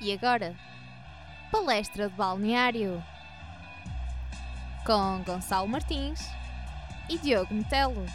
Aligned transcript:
E 0.00 0.12
agora, 0.12 0.54
palestra 1.50 2.08
de 2.08 2.14
balneário 2.14 3.02
com 4.86 5.24
Gonçalo 5.24 5.66
Martins 5.66 6.20
e 7.10 7.18
Diogo 7.18 7.52
Metelo. 7.52 8.06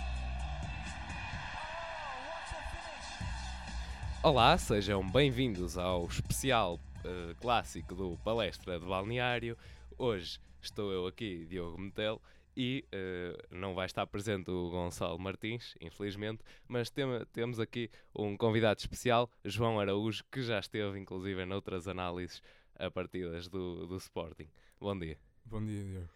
Olá, 4.24 4.58
sejam 4.58 5.06
bem-vindos 5.06 5.78
ao 5.78 6.06
especial 6.06 6.80
uh, 7.04 7.36
clássico 7.42 7.94
do 7.94 8.18
Palestra 8.24 8.80
de 8.80 8.86
Balneário. 8.86 9.58
Hoje 9.98 10.40
estou 10.62 10.90
eu 10.90 11.06
aqui, 11.06 11.46
Diogo 11.50 11.78
Metelo, 11.78 12.22
e 12.56 12.86
uh, 12.94 13.56
não 13.56 13.74
vai 13.74 13.86
estar 13.86 14.06
presente 14.08 14.50
o 14.52 14.70
Gonçalo 14.70 15.20
Martins, 15.20 15.76
infelizmente, 15.82 16.44
mas 16.68 16.90
tem, 16.90 17.06
temos 17.32 17.60
aqui 17.60 17.90
um 18.16 18.38
convidado 18.38 18.80
especial, 18.80 19.30
João 19.44 19.80
Araújo, 19.80 20.24
que 20.32 20.42
já 20.42 20.60
esteve 20.60 21.00
inclusive 21.00 21.46
noutras 21.46 21.88
análises 21.88 22.42
a 22.76 22.90
partidas 22.90 23.48
do, 23.48 23.88
do 23.88 23.98
Sporting. 23.98 24.48
Bom 24.80 24.98
dia. 24.98 25.18
Bom 25.46 25.64
dia, 25.64 25.84
Diogo. 25.84 26.10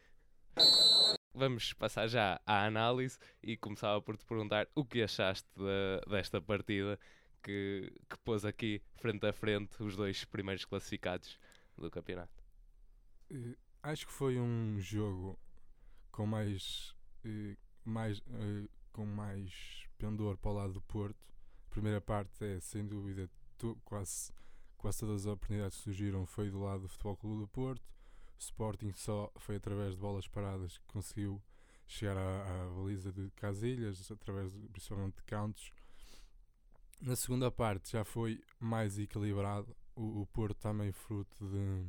Vamos 1.34 1.74
passar 1.74 2.08
já 2.08 2.42
à 2.46 2.66
análise 2.66 3.20
e 3.44 3.56
começava 3.56 4.02
por 4.02 4.18
te 4.18 4.26
perguntar 4.26 4.68
o 4.74 4.84
que 4.84 5.04
achaste 5.04 5.48
de, 5.56 6.10
desta 6.10 6.42
partida 6.42 7.00
que, 7.44 7.94
que 8.10 8.18
pôs 8.20 8.44
aqui 8.44 8.82
frente 8.96 9.26
a 9.28 9.34
frente 9.34 9.82
os 9.84 9.96
dois 9.96 10.26
primeiros 10.26 10.66
classificados 10.66 11.40
do 11.78 11.92
campeonato. 11.92 12.44
Uh, 13.30 13.56
acho 13.84 14.08
que 14.08 14.14
foi 14.14 14.40
um 14.40 14.80
jogo 14.80 15.38
com 16.18 16.26
mais, 16.26 16.96
uh, 17.24 17.56
mais 17.86 18.18
uh, 18.18 18.68
com 18.92 19.06
mais 19.06 19.88
pendor 20.00 20.36
para 20.36 20.50
o 20.50 20.54
lado 20.56 20.74
do 20.74 20.82
Porto. 20.82 21.16
A 21.68 21.70
primeira 21.70 22.02
parte 22.02 22.44
é 22.44 22.60
sem 22.60 22.84
dúvida 22.84 23.30
tu, 23.56 23.80
quase, 23.86 24.34
quase 24.78 25.02
todas 25.02 25.28
as 25.28 25.32
oportunidades 25.32 25.78
que 25.78 25.84
surgiram 25.84 26.26
foi 26.26 26.50
do 26.50 26.60
lado 26.60 26.82
do 26.82 26.90
Futebol 26.90 27.16
Clube 27.18 27.42
do 27.42 27.48
Porto. 27.48 27.84
O 28.36 28.40
Sporting 28.40 28.94
só 28.94 29.32
foi 29.38 29.58
através 29.58 29.94
de 29.94 30.00
bolas 30.00 30.28
paradas 30.28 30.80
que 30.80 30.86
conseguiu 30.88 31.40
chegar 31.86 32.18
à, 32.18 32.64
à 32.64 32.70
baliza 32.70 33.14
de 33.14 33.30
Casilhas, 33.36 34.10
através 34.10 34.52
de, 34.52 34.68
principalmente 34.70 35.18
de 35.18 35.24
cantos 35.24 35.72
na 37.00 37.16
segunda 37.16 37.52
parte 37.52 37.92
já 37.92 38.04
foi 38.04 38.42
mais 38.60 38.98
equilibrado. 38.98 39.76
O, 39.96 40.22
o 40.22 40.26
Porto 40.26 40.58
também 40.58 40.92
fruto 40.92 41.48
de 41.48 41.86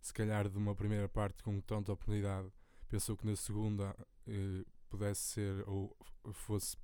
se 0.00 0.12
calhar 0.12 0.48
de 0.48 0.56
uma 0.56 0.76
primeira 0.76 1.08
parte 1.08 1.42
com 1.42 1.60
tanta 1.60 1.92
oportunidade. 1.92 2.48
Pensou 2.88 3.16
que 3.16 3.26
na 3.26 3.36
segunda 3.36 3.94
eh, 4.26 4.64
pudesse 4.88 5.20
ser 5.20 5.68
ou 5.68 5.96
fosse 6.32 6.76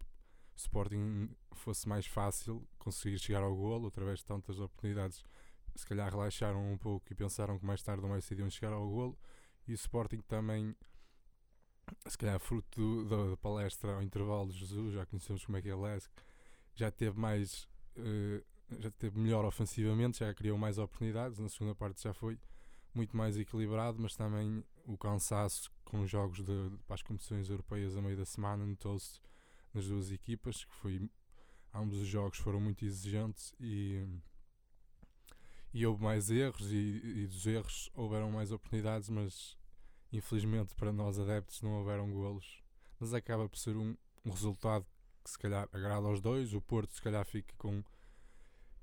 Sporting 0.57 1.29
fosse 1.53 1.89
mais 1.89 2.07
fácil 2.07 2.67
conseguir 2.79 3.19
chegar 3.19 3.43
ao 3.43 3.55
golo 3.57 3.89
através 3.89 4.21
de 4.21 4.25
tantas 4.25 4.61
oportunidades. 4.61 5.25
Se 5.75 5.85
calhar 5.85 6.11
relaxaram 6.11 6.73
um 6.73 6.79
pouco 6.79 7.05
e 7.11 7.15
pensaram 7.15 7.59
que 7.59 7.67
mais 7.67 7.83
tarde 7.83 8.03
ou 8.03 8.09
mais 8.09 8.25
cedo 8.25 8.41
iam 8.41 8.51
chegar 8.51 8.73
ao 8.73 8.89
golo. 8.89 9.19
E 9.67 9.73
o 9.73 9.75
Sporting 9.75 10.21
também, 10.21 10.77
se 12.07 12.17
calhar 12.17 12.39
fruto 12.39 13.05
do, 13.05 13.31
da, 13.31 13.37
palestra 13.37 13.95
ao 13.95 14.03
intervalo 14.03 14.53
de 14.53 14.59
Jesus, 14.59 14.95
já 14.95 15.05
conhecemos 15.07 15.45
como 15.45 15.59
é 15.59 15.63
que 15.63 15.69
ele 15.69 15.87
é, 15.87 15.99
já 16.75 16.91
teve 16.91 17.19
mais 17.19 17.67
uh, 17.97 18.45
já 18.79 18.91
teve 18.91 19.19
melhor 19.19 19.45
ofensivamente, 19.45 20.19
já 20.19 20.33
criou 20.35 20.57
mais 20.59 20.79
oportunidades, 20.79 21.39
na 21.39 21.49
segunda 21.49 21.75
parte 21.75 22.03
já 22.03 22.13
foi 22.13 22.39
muito 22.95 23.17
mais 23.17 23.37
equilibrado, 23.37 24.01
mas 24.01 24.15
também 24.15 24.65
o 24.85 24.97
cansaço 24.97 25.71
com 25.85 26.07
jogos 26.07 26.39
de, 26.39 26.71
de, 26.71 26.77
para 26.87 26.95
as 26.95 27.03
competições 27.03 27.49
europeias 27.49 27.97
a 27.97 28.03
meio 28.03 28.17
da 28.17 28.25
semana 28.25 28.65
notou-se 28.67 29.21
nas 29.73 29.87
duas 29.87 30.11
equipas, 30.11 30.65
que 30.65 30.75
foi 30.75 31.11
ambos 31.73 31.99
os 31.99 32.07
jogos 32.07 32.39
foram 32.39 32.61
muito 32.61 32.85
exigentes 32.85 33.55
e 33.59 34.07
e 35.75 35.85
houve 35.85 36.01
mais 36.03 36.31
erros 36.31 36.73
e, 36.73 37.01
e 37.05 37.27
dos 37.27 37.45
erros 37.47 37.91
houveram 37.95 38.31
mais 38.31 38.53
oportunidades, 38.53 39.09
mas 39.09 39.57
infelizmente 40.13 40.73
para 40.77 40.93
nós 40.93 41.19
adeptos 41.19 41.61
não 41.63 41.73
houveram 41.73 42.13
golos. 42.13 42.63
Mas 43.01 43.13
acaba 43.13 43.49
por 43.49 43.59
ser 43.59 43.77
um, 43.77 43.97
um 44.25 44.31
resultado 44.31 44.87
que 45.25 45.31
se 45.31 45.39
calhar 45.39 45.69
agrada 45.73 46.07
aos 46.07 46.21
dois. 46.21 46.55
O 46.55 46.61
Porto 46.61 46.95
se 46.95 47.03
calhar 47.03 47.27
fica 47.27 47.53
com. 47.59 47.83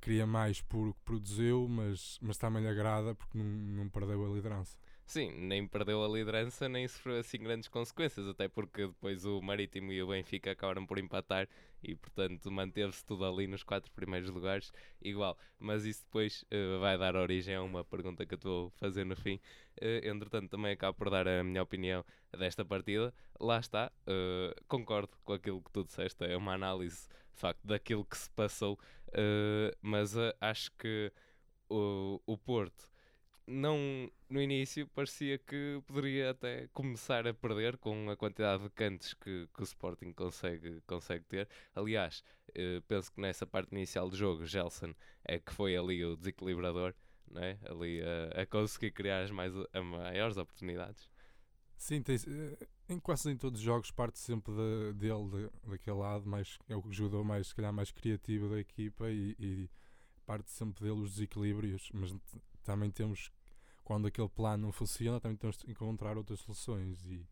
Queria 0.02 0.28
mais 0.28 0.62
por 0.62 0.88
o 0.88 0.94
que 0.94 1.00
produziu, 1.06 1.68
mas, 1.70 2.20
mas 2.22 2.38
também 2.38 2.62
lhe 2.62 2.68
agrada 2.68 3.16
porque 3.16 3.38
não, 3.38 3.46
não 3.46 3.90
perdeu 3.90 4.26
a 4.26 4.36
liderança. 4.36 4.78
Sim, 5.12 5.30
nem 5.34 5.68
perdeu 5.68 6.02
a 6.06 6.08
liderança, 6.08 6.70
nem 6.70 6.88
sofreu 6.88 7.20
assim 7.20 7.38
grandes 7.38 7.68
consequências, 7.68 8.26
até 8.30 8.48
porque 8.48 8.88
depois 8.88 9.26
o 9.26 9.42
Marítimo 9.42 9.92
e 9.92 10.02
o 10.02 10.08
Benfica 10.08 10.52
acabaram 10.52 10.86
por 10.86 10.98
empatar 10.98 11.50
e, 11.84 11.94
portanto, 11.98 12.50
manteve-se 12.50 13.04
tudo 13.04 13.26
ali 13.26 13.46
nos 13.46 13.62
quatro 13.62 13.92
primeiros 13.92 14.30
lugares, 14.30 14.72
igual. 15.02 15.38
Mas 15.60 15.84
isso 15.84 16.06
depois 16.06 16.44
uh, 16.44 16.80
vai 16.80 16.98
dar 16.98 17.18
origem 17.18 17.56
a 17.56 17.62
uma 17.62 17.84
pergunta 17.84 18.26
que 18.26 18.36
eu 18.36 18.38
estou 18.38 18.68
a 18.68 18.80
fazer 18.80 19.04
no 19.04 19.18
fim. 19.18 19.36
Uh, 19.82 20.08
entretanto, 20.08 20.50
também 20.50 20.72
acabo 20.72 20.98
por 20.98 21.10
dar 21.10 21.28
a 21.28 21.44
minha 21.44 21.62
opinião 21.62 22.06
desta 22.32 22.64
partida. 22.64 23.14
Lá 23.38 23.60
está, 23.60 23.92
uh, 24.08 24.64
concordo 24.70 25.12
com 25.26 25.34
aquilo 25.34 25.62
que 25.62 25.72
tu 25.74 25.84
disseste, 25.84 26.24
é 26.24 26.38
uma 26.38 26.54
análise, 26.54 27.10
de 27.34 27.38
facto, 27.42 27.68
daquilo 27.68 28.06
que 28.06 28.18
se 28.18 28.30
passou, 28.30 28.80
mas 29.82 30.16
acho 30.40 30.72
que 30.78 31.12
o, 31.70 32.22
o 32.26 32.38
Porto 32.38 32.91
não 33.52 34.10
no 34.30 34.42
início 34.42 34.88
parecia 34.88 35.38
que 35.38 35.82
poderia 35.86 36.32
até 36.32 36.68
começar 36.74 37.28
a 37.28 37.34
perder 37.34 37.78
com 37.78 38.10
a 38.10 38.16
quantidade 38.16 38.64
de 38.64 38.70
cantos 38.70 39.14
que, 39.14 39.48
que 39.54 39.62
o 39.62 39.64
Sporting 39.64 40.14
consegue, 40.14 40.82
consegue 40.88 41.26
ter. 41.26 41.50
Aliás, 41.76 42.24
eh, 42.56 42.82
penso 42.88 43.12
que 43.12 43.20
nessa 43.22 43.46
parte 43.46 43.74
inicial 43.74 44.10
do 44.10 44.16
jogo, 44.16 44.46
Gelson 44.46 44.94
é 45.26 45.40
que 45.40 45.54
foi 45.54 45.76
ali 45.76 46.04
o 46.06 46.16
desequilibrador, 46.16 46.94
não 47.30 47.44
é? 47.44 47.60
ali 47.66 48.02
a, 48.02 48.42
a 48.42 48.46
conseguir 48.46 48.92
criar 48.92 49.22
as 49.24 49.32
mais, 49.32 49.54
a 49.74 49.82
maiores 49.82 50.38
oportunidades. 50.38 51.10
Sim, 51.76 52.02
tem, 52.02 52.16
eh, 52.16 52.68
em 52.88 53.00
quase 53.00 53.30
em 53.32 53.38
todos 53.38 53.60
os 53.60 53.66
jogos 53.66 53.92
parte 53.92 54.20
sempre 54.20 54.54
de, 54.54 54.94
dele, 54.94 55.30
de, 55.30 55.70
daquele 55.70 55.98
lado, 55.98 56.26
mais, 56.28 56.58
é 56.70 56.76
o 56.76 56.84
jogador 56.92 57.24
mais, 57.24 57.48
se 57.48 57.56
calhar, 57.56 57.74
mais 57.74 57.92
criativo 57.92 58.50
da 58.50 58.60
equipa 58.60 59.10
e, 59.10 59.36
e 59.40 59.70
parte 60.26 60.52
sempre 60.52 60.84
dele 60.84 61.02
os 61.02 61.12
desequilíbrios, 61.16 61.90
mas 61.94 62.16
também 62.64 62.92
temos 62.92 63.32
quando 63.84 64.08
aquele 64.08 64.30
plano 64.30 64.64
não 64.64 64.72
funciona, 64.72 65.20
também 65.20 65.38
temos 65.38 65.58
de 65.58 65.70
encontrar 65.70 66.18
outras 66.18 66.40
soluções 66.40 67.06
e 67.06 67.26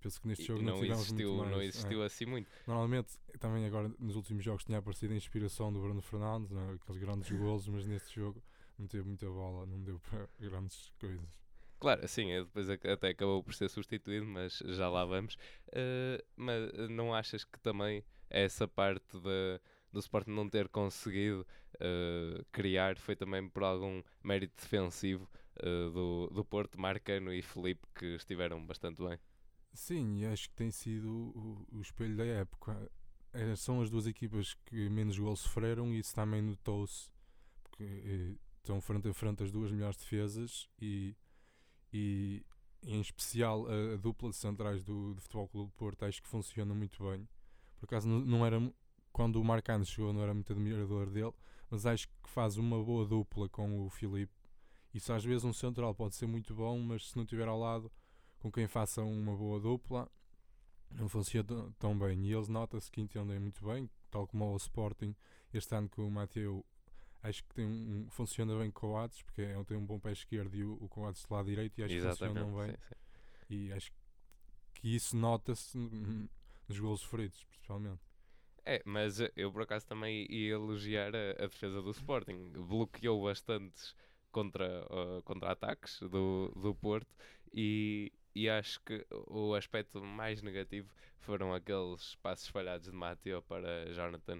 penso 0.00 0.20
que 0.20 0.28
neste 0.28 0.44
jogo 0.44 0.62
não, 0.62 0.72
não 0.72 0.80
tivemos 0.80 1.02
existiu, 1.02 1.28
muito 1.28 1.40
mais. 1.40 1.52
Não 1.52 1.62
existiu 1.62 2.02
é. 2.02 2.06
assim 2.06 2.26
muito. 2.26 2.50
Normalmente, 2.66 3.18
também 3.38 3.66
agora 3.66 3.90
nos 3.98 4.16
últimos 4.16 4.44
jogos 4.44 4.64
tinha 4.64 4.78
aparecido 4.78 5.14
a 5.14 5.16
inspiração 5.16 5.72
do 5.72 5.80
Bruno 5.80 6.02
Fernandes, 6.02 6.52
é? 6.52 6.74
aqueles 6.74 7.00
grandes 7.00 7.30
golos, 7.38 7.66
mas 7.68 7.86
neste 7.86 8.14
jogo 8.14 8.42
não 8.78 8.86
teve 8.86 9.04
muita 9.04 9.26
bola, 9.26 9.66
não 9.66 9.80
deu 9.82 9.98
para 10.00 10.28
grandes 10.38 10.92
coisas. 11.00 11.44
Claro, 11.78 12.06
sim, 12.08 12.28
depois 12.28 12.70
até 12.70 13.08
acabou 13.08 13.42
por 13.42 13.52
ser 13.52 13.68
substituído, 13.68 14.24
mas 14.24 14.58
já 14.58 14.88
lá 14.88 15.04
vamos. 15.04 15.34
Uh, 15.68 16.22
mas 16.36 16.88
não 16.88 17.12
achas 17.12 17.44
que 17.44 17.58
também 17.60 18.02
essa 18.30 18.66
parte 18.66 19.18
de, 19.18 19.60
do 19.92 20.00
Sport 20.00 20.26
não 20.28 20.48
ter 20.48 20.68
conseguido 20.68 21.46
uh, 21.74 22.44
criar 22.50 22.96
foi 22.96 23.14
também 23.14 23.48
por 23.48 23.62
algum 23.62 24.02
mérito 24.22 24.54
defensivo 24.56 25.28
uh, 25.62 25.90
do, 25.90 26.30
do 26.32 26.44
Porto, 26.44 26.80
Marcano 26.80 27.32
e 27.32 27.42
Felipe, 27.42 27.86
que 27.94 28.16
estiveram 28.16 28.64
bastante 28.64 29.02
bem. 29.02 29.18
Sim, 29.72 30.24
acho 30.26 30.48
que 30.48 30.54
tem 30.54 30.70
sido 30.70 31.10
o, 31.10 31.66
o 31.72 31.80
espelho 31.80 32.16
da 32.16 32.24
época. 32.24 32.90
É, 33.32 33.56
são 33.56 33.80
as 33.80 33.90
duas 33.90 34.06
equipas 34.06 34.54
que 34.64 34.88
menos 34.88 35.18
gols 35.18 35.40
sofreram 35.40 35.92
e 35.92 35.98
isso 35.98 36.14
também 36.14 36.40
notou-se, 36.40 37.10
porque 37.64 37.82
eh, 37.82 38.34
estão 38.58 38.80
frente 38.80 39.08
a 39.08 39.12
frente 39.12 39.42
as 39.42 39.50
duas 39.50 39.72
melhores 39.72 39.96
defesas 39.96 40.68
e, 40.80 41.16
e 41.92 42.46
em 42.84 43.00
especial 43.00 43.66
a, 43.66 43.94
a 43.94 43.96
dupla 43.96 44.30
de 44.30 44.36
centrais 44.36 44.84
do, 44.84 45.14
do 45.14 45.20
Futebol 45.20 45.48
Clube 45.48 45.72
Porto 45.76 46.04
acho 46.04 46.22
que 46.22 46.28
funciona 46.28 46.72
muito 46.72 47.02
bem. 47.02 47.28
Por 47.76 47.86
acaso 47.86 48.08
não, 48.08 48.20
não 48.20 48.46
era 48.46 48.72
quando 49.12 49.40
o 49.40 49.44
Marcano 49.44 49.84
chegou 49.84 50.12
não 50.12 50.22
era 50.22 50.32
muito 50.32 50.52
admirador 50.52 51.10
dele, 51.10 51.32
mas 51.68 51.84
acho 51.84 52.06
que 52.06 52.30
faz 52.30 52.56
uma 52.56 52.80
boa 52.82 53.04
dupla 53.04 53.48
com 53.48 53.84
o 53.84 53.90
Filipe 53.90 54.32
isso 54.94 55.12
às 55.12 55.24
vezes 55.24 55.44
um 55.44 55.52
central 55.52 55.94
pode 55.94 56.14
ser 56.14 56.26
muito 56.26 56.54
bom, 56.54 56.78
mas 56.78 57.10
se 57.10 57.16
não 57.16 57.26
tiver 57.26 57.48
ao 57.48 57.58
lado 57.58 57.90
com 58.38 58.50
quem 58.50 58.68
faça 58.68 59.02
uma 59.02 59.34
boa 59.36 59.58
dupla, 59.58 60.08
não 60.90 61.08
funciona 61.08 61.72
tão 61.78 61.98
bem. 61.98 62.24
E 62.24 62.32
eles 62.32 62.48
nota-se 62.48 62.90
que 62.90 63.00
entendem 63.00 63.40
muito 63.40 63.64
bem, 63.64 63.90
tal 64.10 64.26
como 64.26 64.52
o 64.52 64.56
Sporting, 64.56 65.14
este 65.52 65.74
ano 65.74 65.88
com 65.88 66.06
o 66.06 66.10
Mateu, 66.10 66.64
acho 67.22 67.42
que 67.42 67.54
tem 67.54 67.66
um, 67.66 68.06
funciona 68.10 68.56
bem 68.56 68.70
com 68.70 68.86
o 68.86 68.90
Coates, 68.92 69.22
porque 69.22 69.40
ele 69.40 69.52
é, 69.52 69.64
tem 69.64 69.76
um 69.76 69.84
bom 69.84 69.98
pé 69.98 70.12
esquerdo 70.12 70.54
e 70.54 70.64
o, 70.64 70.74
o 70.80 70.88
Coates 70.88 71.24
do 71.24 71.34
lado 71.34 71.46
direito, 71.46 71.78
e 71.80 71.84
acho 71.84 71.94
Exatamente, 71.94 72.34
que 72.34 72.40
funcionam 72.44 72.66
bem. 72.66 72.76
Sim, 72.76 72.94
sim. 73.48 73.54
E 73.54 73.72
acho 73.72 73.92
que 74.74 74.94
isso 74.94 75.16
nota-se 75.16 75.76
nos 76.68 76.78
golos 76.78 77.02
feridos, 77.02 77.44
principalmente. 77.44 78.02
É, 78.66 78.82
mas 78.84 79.18
eu 79.36 79.52
por 79.52 79.62
acaso 79.62 79.86
também 79.86 80.26
ia 80.30 80.52
elogiar 80.52 81.14
a, 81.14 81.44
a 81.44 81.46
defesa 81.46 81.82
do 81.82 81.90
Sporting. 81.90 82.50
Bloqueou 82.52 83.22
bastantes 83.22 83.94
contra, 84.34 84.84
uh, 84.90 85.22
contra 85.22 85.52
ataques 85.52 86.00
do, 86.00 86.52
do 86.56 86.74
Porto 86.74 87.14
e, 87.52 88.12
e 88.34 88.48
acho 88.48 88.80
que 88.80 89.06
o 89.28 89.54
aspecto 89.54 90.02
mais 90.02 90.42
negativo 90.42 90.92
foram 91.20 91.54
aqueles 91.54 92.16
passos 92.16 92.48
falhados 92.48 92.90
de 92.90 92.92
Mateo 92.96 93.40
para 93.42 93.92
Jonathan 93.94 94.38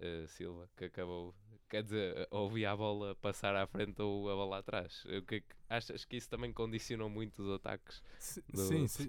uh, 0.00 0.26
Silva, 0.26 0.68
que 0.76 0.86
acabou, 0.86 1.32
quer 1.68 1.84
dizer, 1.84 2.26
ou 2.30 2.50
via 2.50 2.72
a 2.72 2.76
bola 2.76 3.14
passar 3.16 3.54
à 3.54 3.66
frente 3.66 4.02
ou 4.02 4.28
a 4.30 4.34
bola 4.34 4.58
atrás. 4.58 5.04
O 5.06 5.22
que, 5.22 5.36
é 5.36 5.76
achas 5.76 6.04
que 6.04 6.16
isso 6.16 6.28
também 6.28 6.52
condicionou 6.52 7.08
muito 7.08 7.42
os 7.42 7.54
ataques? 7.54 8.02
Si- 8.18 8.42
do- 8.52 8.56
sim, 8.56 8.82
do 8.82 8.88
sim. 8.88 9.08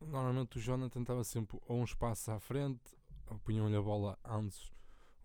O- 0.00 0.06
normalmente 0.06 0.58
o 0.58 0.60
Jonathan 0.60 1.00
estava 1.02 1.24
sempre 1.24 1.58
ou 1.68 1.80
uns 1.80 1.94
passos 1.94 2.28
à 2.28 2.40
frente, 2.40 2.80
ou 3.30 3.38
punham-lhe 3.38 3.76
a 3.76 3.82
bola 3.82 4.18
antes 4.24 4.72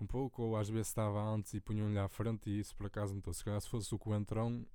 um 0.02 0.08
pouco, 0.08 0.44
ou 0.44 0.58
às 0.58 0.70
vezes 0.70 0.88
estava 0.88 1.22
antes 1.22 1.54
e 1.54 1.60
punham-lhe 1.60 2.00
à 2.00 2.08
frente 2.08 2.50
e 2.50 2.60
isso 2.60 2.76
por 2.76 2.88
acaso 2.88 3.16
então 3.16 3.32
se 3.34 3.44
calhar 3.44 3.60
se 3.62 3.70
fosse 3.70 3.94
o 3.94 4.00
Coentrão, 4.00 4.66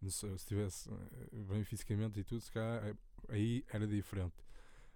não 0.00 0.10
se 0.10 0.26
estivesse 0.28 0.90
eh, 0.90 1.36
bem 1.48 1.62
fisicamente 1.64 2.20
e 2.20 2.24
tudo, 2.24 2.40
se 2.40 2.50
calhar 2.50 2.84
eh, 2.86 2.94
aí 3.28 3.64
era 3.68 3.86
diferente. 3.86 4.34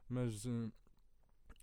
Mas 0.09 0.47
eh, 0.47 0.71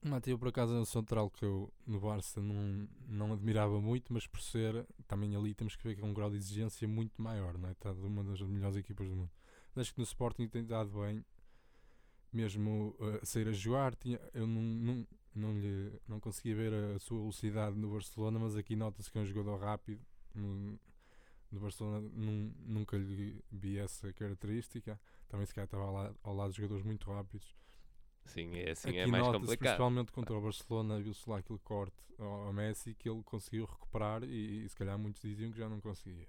o 0.04 0.10
Matheus 0.10 0.40
por 0.40 0.50
acaso 0.50 0.74
é 0.74 0.80
um 0.80 0.86
central 0.86 1.30
que 1.30 1.46
eu 1.46 1.72
no 1.86 2.00
Barça 2.00 2.42
não, 2.42 2.88
não 3.08 3.34
admirava 3.34 3.80
muito, 3.80 4.12
mas 4.14 4.28
por 4.28 4.42
ser 4.42 4.86
também 5.08 5.36
ali 5.36 5.54
temos 5.54 5.76
que 5.76 5.84
ver 5.84 5.96
que 5.96 6.02
é 6.02 6.06
um 6.06 6.14
grau 6.14 6.30
de 6.30 6.38
exigência 6.38 6.88
muito 6.88 7.22
maior, 7.22 7.58
não 7.58 7.70
é? 7.70 7.72
Está 7.72 7.94
de 7.94 8.02
uma 8.02 8.24
das 8.24 8.42
melhores 8.42 8.78
equipas 8.78 9.08
do 9.08 9.16
mundo. 9.16 9.32
Acho 9.76 9.94
que 9.94 10.00
no 10.00 10.04
Sporting 10.04 10.48
tem 10.48 10.66
dado 10.66 11.00
bem, 11.00 11.24
mesmo 12.32 12.96
eh, 13.00 13.20
a 13.22 13.26
sair 13.26 13.48
a 13.48 13.52
jogar. 13.52 13.96
Tinha, 13.96 14.20
eu 14.34 14.48
não, 14.48 14.62
não, 14.62 15.08
não, 15.36 15.60
lhe, 15.60 16.00
não 16.08 16.20
conseguia 16.20 16.56
ver 16.56 16.74
a 16.96 17.00
sua 17.00 17.20
velocidade 17.20 17.78
no 17.78 17.92
Barcelona, 17.92 18.40
mas 18.40 18.56
aqui 18.56 18.76
nota-se 18.76 19.12
que 19.12 19.18
é 19.18 19.22
um 19.22 19.26
jogador 19.26 19.58
rápido. 19.60 20.02
No, 20.34 20.80
no 21.52 21.60
Barcelona 21.60 22.00
nun- 22.14 22.54
nunca 22.66 22.98
lhe 22.98 23.44
vi 23.52 23.78
essa 23.78 24.12
característica. 24.14 25.00
Também 25.28 25.46
se 25.46 25.54
calhar 25.54 25.66
estava 25.66 25.84
ao 25.84 25.94
lado, 25.94 26.20
ao 26.24 26.36
lado 26.36 26.52
de 26.52 26.58
jogadores 26.58 26.86
muito 26.86 27.10
rápidos. 27.12 27.56
Sim, 28.26 28.56
é 28.56 28.72
assim, 28.72 28.90
Aqui 28.90 29.00
é 29.00 29.08
mais 29.08 29.24
complicado. 29.28 29.58
principalmente 29.60 30.12
contra 30.12 30.38
o 30.38 30.42
Barcelona, 30.42 31.00
viu-se 31.02 31.28
lá 31.30 31.40
aquele 31.40 31.60
corte 31.60 31.96
ao, 32.20 32.28
ao 32.48 32.54
Messi 32.54 32.94
que 32.94 33.10
ele 33.10 33.24
conseguiu 33.24 33.66
recuperar 33.66 34.24
e, 34.24 34.64
e 34.64 34.70
se 34.70 34.76
calhar 34.76 34.98
muitos 34.98 35.22
diziam 35.22 35.52
que 35.52 35.58
já 35.58 35.68
não 35.68 35.82
conseguia. 35.82 36.28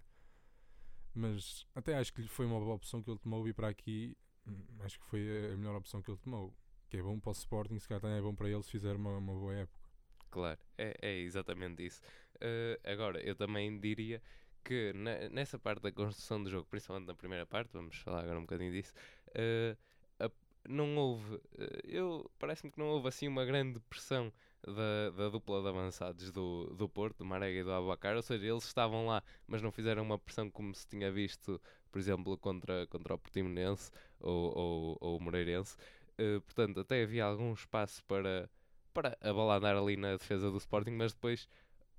Mas 1.14 1.66
até 1.74 1.96
acho 1.98 2.12
que 2.12 2.22
lhe 2.22 2.28
foi 2.28 2.46
uma 2.46 2.58
boa 2.58 2.74
opção 2.74 3.02
que 3.02 3.10
ele 3.10 3.18
tomou 3.18 3.42
vir 3.44 3.54
para 3.54 3.68
aqui. 3.68 4.16
Hum, 4.46 4.64
Acho 4.84 4.98
que 5.00 5.06
foi 5.06 5.52
a 5.52 5.56
melhor 5.56 5.76
opção 5.76 6.02
que 6.02 6.10
ele 6.10 6.18
tomou. 6.18 6.54
Que 6.88 6.98
é 6.98 7.02
bom 7.02 7.18
para 7.18 7.30
o 7.30 7.32
Sporting, 7.32 7.78
se 7.78 7.88
calhar 7.88 8.00
também 8.02 8.18
é 8.18 8.22
bom 8.22 8.34
para 8.34 8.48
ele 8.48 8.62
se 8.62 8.70
fizer 8.70 8.94
uma, 8.96 9.16
uma 9.16 9.32
boa 9.34 9.54
época. 9.54 9.82
Claro, 10.30 10.58
é, 10.78 10.96
é 11.02 11.18
exatamente 11.20 11.84
isso. 11.84 12.00
Eh, 12.40 12.80
agora, 12.84 13.20
eu 13.20 13.34
também 13.34 13.78
diria 13.78 14.22
que 14.64 14.92
ne- 14.94 15.28
nessa 15.28 15.58
parte 15.58 15.82
da 15.82 15.92
construção 15.92 16.42
do 16.42 16.50
jogo, 16.50 16.66
principalmente 16.70 17.06
na 17.08 17.14
primeira 17.14 17.44
parte, 17.46 17.70
vamos 17.72 17.96
falar 17.98 18.20
agora 18.22 18.38
um 18.38 18.42
bocadinho 18.42 18.72
disso, 18.72 18.94
eh, 19.34 19.76
a- 20.18 20.30
não 20.68 20.96
houve, 20.96 21.38
eh, 21.58 21.80
eu 21.84 22.30
parece-me 22.38 22.70
que 22.72 22.78
não 22.78 22.86
houve 22.86 23.08
assim 23.08 23.28
uma 23.28 23.44
grande 23.44 23.78
pressão 23.80 24.32
da, 24.64 25.10
da 25.10 25.28
dupla 25.28 25.60
de 25.62 25.68
avançados 25.68 26.30
do, 26.32 26.66
do 26.76 26.88
Porto, 26.88 27.18
do 27.18 27.24
Marega 27.26 27.58
e 27.60 27.64
do 27.64 27.72
Abacar, 27.72 28.16
ou 28.16 28.22
seja, 28.22 28.46
eles 28.46 28.64
estavam 28.64 29.06
lá, 29.06 29.22
mas 29.46 29.60
não 29.60 29.70
fizeram 29.72 30.02
uma 30.02 30.18
pressão 30.18 30.48
como 30.50 30.74
se 30.74 30.86
tinha 30.86 31.10
visto, 31.12 31.60
por 31.90 31.98
exemplo, 31.98 32.38
contra, 32.38 32.86
contra 32.86 33.14
o 33.14 33.18
Portimonense 33.18 33.90
ou, 34.22 34.56
ou, 34.56 34.98
ou 35.00 35.20
Moreirense. 35.20 35.76
Eh, 36.18 36.40
portanto, 36.40 36.80
até 36.80 37.02
havia 37.02 37.24
algum 37.24 37.52
espaço 37.52 38.02
para, 38.04 38.50
para 38.92 39.16
a 39.20 39.32
bola 39.32 39.56
andar 39.56 39.76
ali 39.76 39.96
na 39.96 40.12
defesa 40.16 40.50
do 40.50 40.58
Sporting, 40.58 40.92
mas 40.92 41.12
depois 41.12 41.48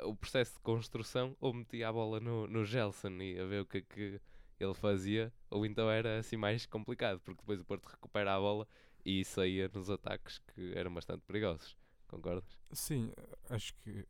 o 0.02 0.16
processo 0.16 0.56
de 0.56 0.62
construção 0.62 1.36
ou 1.40 1.54
metia 1.54 1.90
a 1.90 1.94
bola 1.94 2.20
no, 2.20 2.48
no 2.48 2.66
Gelson 2.66 3.12
e 3.22 3.40
a 3.40 3.46
ver 3.46 3.62
o 3.62 3.66
que 3.66 3.80
é 3.80 3.81
que 3.81 4.22
ele 4.60 4.74
fazia, 4.74 5.34
ou 5.50 5.66
então 5.66 5.90
era 5.90 6.20
assim 6.20 6.38
mais 6.38 6.66
complicado, 6.66 7.20
porque 7.22 7.42
depois 7.42 7.60
o 7.62 7.66
Porto 7.66 7.86
recupera 7.88 8.36
a 8.36 8.40
bola 8.40 8.68
e 9.06 9.24
saía 9.25 9.70
nos 9.74 9.90
ataques 9.90 10.40
que 10.40 10.74
eram 10.75 10.94
bastante 10.94 11.22
perigosos. 11.25 11.75
Concordas? 12.08 12.58
Sim, 12.72 13.12
acho 13.50 13.74
que 13.75 14.06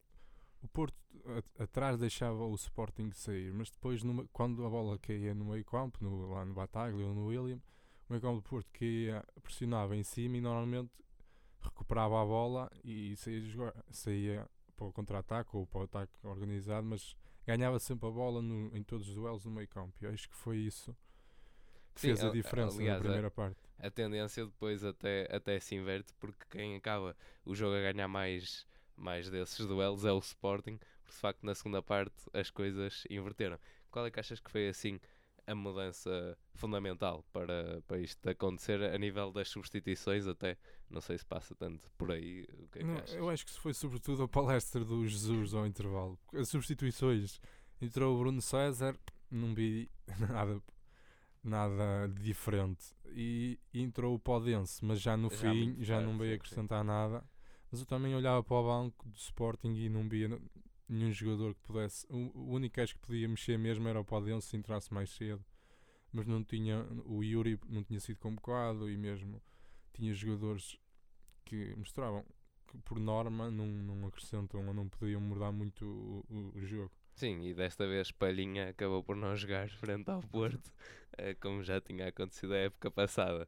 o 0.62 0.68
Porto 0.70 0.96
atrás 1.60 2.00
deixava 2.00 2.46
o 2.46 2.56
Sporting 2.56 3.12
sair, 3.12 3.54
mas 3.54 3.70
depois 3.70 4.04
numa- 4.04 4.28
quando 4.34 4.66
a 4.66 4.70
bola 4.70 4.98
caía 5.00 5.34
no 5.36 5.46
meio 5.46 5.66
campo, 5.66 6.00
no, 6.02 6.32
lá 6.34 6.46
no 6.46 6.54
Bataglia 6.54 7.06
ou 7.08 7.14
no 7.16 7.28
William, 7.28 7.62
o 8.14 8.20
meio 8.20 8.22
campo 8.22 8.42
do 8.42 8.50
Porto 8.50 8.68
caía, 8.74 9.24
pressionava 9.42 9.96
em 9.96 10.04
cima 10.04 10.38
e 10.38 10.42
normalmente 10.42 10.92
recuperava 11.62 12.22
a 12.22 12.26
bola 12.26 12.72
e 12.84 13.16
saía, 13.18 13.42
jogar, 13.42 13.74
saía 13.92 14.48
para 14.76 14.86
o 14.88 14.94
contra-ataque 14.94 15.50
ou 15.56 15.66
para 15.68 15.80
o 15.82 15.84
ataque 15.84 16.14
organizado, 16.24 16.86
mas 16.86 17.16
ganhava 17.46 17.80
sempre 17.80 18.08
a 18.08 18.12
bola 18.12 18.42
no- 18.42 18.76
em 18.76 18.84
todos 18.84 19.08
os 19.10 19.16
duelos 19.16 19.46
no 19.46 19.52
meio 19.52 19.68
campo. 19.68 19.94
E 20.02 20.08
acho 20.08 20.28
que 20.30 20.36
foi 20.36 20.58
isso 20.58 20.96
que 21.96 22.02
Sim, 22.02 22.08
fez 22.08 22.24
a 22.24 22.30
a- 22.30 22.32
diferença 22.32 22.78
aliás, 22.78 22.90
na 22.90 22.96
a- 22.96 23.00
primeira 23.00 23.32
parte. 23.32 23.60
A 23.80 23.92
tendência 23.92 24.46
depois 24.46 24.84
até, 24.84 25.28
até 25.36 25.60
se 25.60 25.76
inverte, 25.76 26.14
porque 26.20 26.46
quem 26.50 26.76
acaba 26.76 27.16
o 27.46 27.54
jogo 27.56 27.76
a 27.76 27.82
ganhar 27.92 28.08
mais, 28.08 28.66
mais 28.96 29.30
desses 29.30 29.66
duelos 29.68 30.06
é 30.06 30.12
o 30.12 30.20
Sporting, 30.20 30.78
porque 31.02 31.16
de 31.16 31.20
facto 31.20 31.44
na 31.44 31.54
segunda 31.56 31.82
parte 31.82 32.16
as 32.34 32.50
coisas 32.50 33.04
inverteram. 33.10 33.60
Qual 33.92 34.06
é 34.06 34.12
que 34.12 34.20
achas 34.20 34.40
que 34.40 34.50
foi 34.52 34.70
assim 34.70 35.00
a 35.46 35.56
mudança 35.56 36.38
fundamental 36.56 37.24
para, 37.32 37.82
para 37.88 38.00
isto 38.00 38.28
acontecer 38.30 38.82
a 38.84 38.98
nível 38.98 39.32
das 39.32 39.50
substituições 39.50 40.26
até? 40.28 40.58
Não 40.90 41.02
sei 41.02 41.18
se 41.18 41.26
passa 41.26 41.56
tanto 41.56 41.90
por 41.98 42.12
aí. 42.12 42.44
O 42.60 42.68
que 42.70 42.80
é 42.80 42.84
que 42.84 42.84
Não, 42.84 42.98
achas? 42.98 43.16
eu 43.16 43.30
acho 43.30 43.46
que 43.46 43.52
isso 43.52 43.62
foi 43.62 43.74
sobretudo 43.74 44.24
a 44.24 44.28
palestra 44.28 44.84
do 44.86 45.06
Jesus 45.08 45.54
ao 45.54 45.66
intervalo. 45.68 46.18
As 46.34 46.50
substituições. 46.50 47.40
Entrou 47.82 48.16
o 48.16 48.20
Bruno 48.20 48.42
César, 48.42 48.98
não 49.30 49.54
vi 49.54 49.90
nada, 50.20 50.62
nada 51.44 52.08
diferente. 52.08 52.86
E 53.08 53.60
entrou 53.74 54.16
o 54.16 54.20
Podense, 54.20 54.84
mas 54.84 55.00
já 55.02 55.16
no 55.18 55.30
Já 55.30 55.38
fim 55.38 55.76
já 55.84 56.02
não 56.02 56.18
veio 56.18 56.32
sim, 56.32 56.36
acrescentar 56.36 56.84
nada. 56.84 57.24
Mas 57.72 57.80
eu 57.82 57.86
também 57.88 58.16
olhava 58.16 58.44
para 58.44 58.56
o 58.56 58.64
banco 58.64 59.10
do 59.10 59.18
Sporting 59.18 59.74
e 59.74 59.90
não 59.90 60.08
via 60.08 60.30
nenhum 60.88 61.12
jogador 61.12 61.54
que 61.56 61.62
pudesse. 61.62 62.06
O, 62.10 62.54
único 62.54 62.76
que 62.76 62.98
podia 63.00 63.28
mexer 63.28 63.58
mesmo 63.58 63.88
era 63.88 64.00
o 64.00 64.06
Podense 64.06 64.48
se 64.48 64.58
entrasse 64.58 64.94
mais 64.94 65.10
cedo. 65.12 65.44
Mas 66.12 66.28
não 66.28 66.44
tinha. 66.44 66.84
O 67.06 67.24
Yuri 67.24 67.60
não 67.68 67.84
tinha 67.84 68.00
sido 68.00 68.18
convocado 68.20 68.90
e 68.90 68.98
mesmo 68.98 69.42
tinha 69.94 70.14
jogadores 70.14 70.78
que 71.46 71.76
mostravam 71.76 72.26
que 72.68 72.78
por 72.80 73.00
norma 73.00 73.50
não, 73.52 73.66
não 73.68 74.08
acrescentam 74.08 74.66
ou 74.68 74.74
não 74.74 74.88
podiam 74.90 75.22
mudar 75.22 75.52
muito 75.52 75.86
o, 75.86 76.26
o- 76.30 76.52
o 76.58 76.66
jogo. 76.66 76.92
Sim, 77.16 77.44
e 77.44 77.54
desta 77.54 77.88
vez 77.88 78.12
Palhinha 78.12 78.70
acabou 78.70 79.04
por 79.04 79.16
não 79.16 79.36
jogar 79.36 79.70
frente 79.70 80.10
ao 80.10 80.22
Porto, 80.22 80.72
eh, 81.18 81.36
como 81.36 81.62
já 81.64 81.80
tinha 81.80 82.08
acontecido 82.08 82.54
a 82.54 82.58
época 82.58 82.90
passada. 82.90 83.48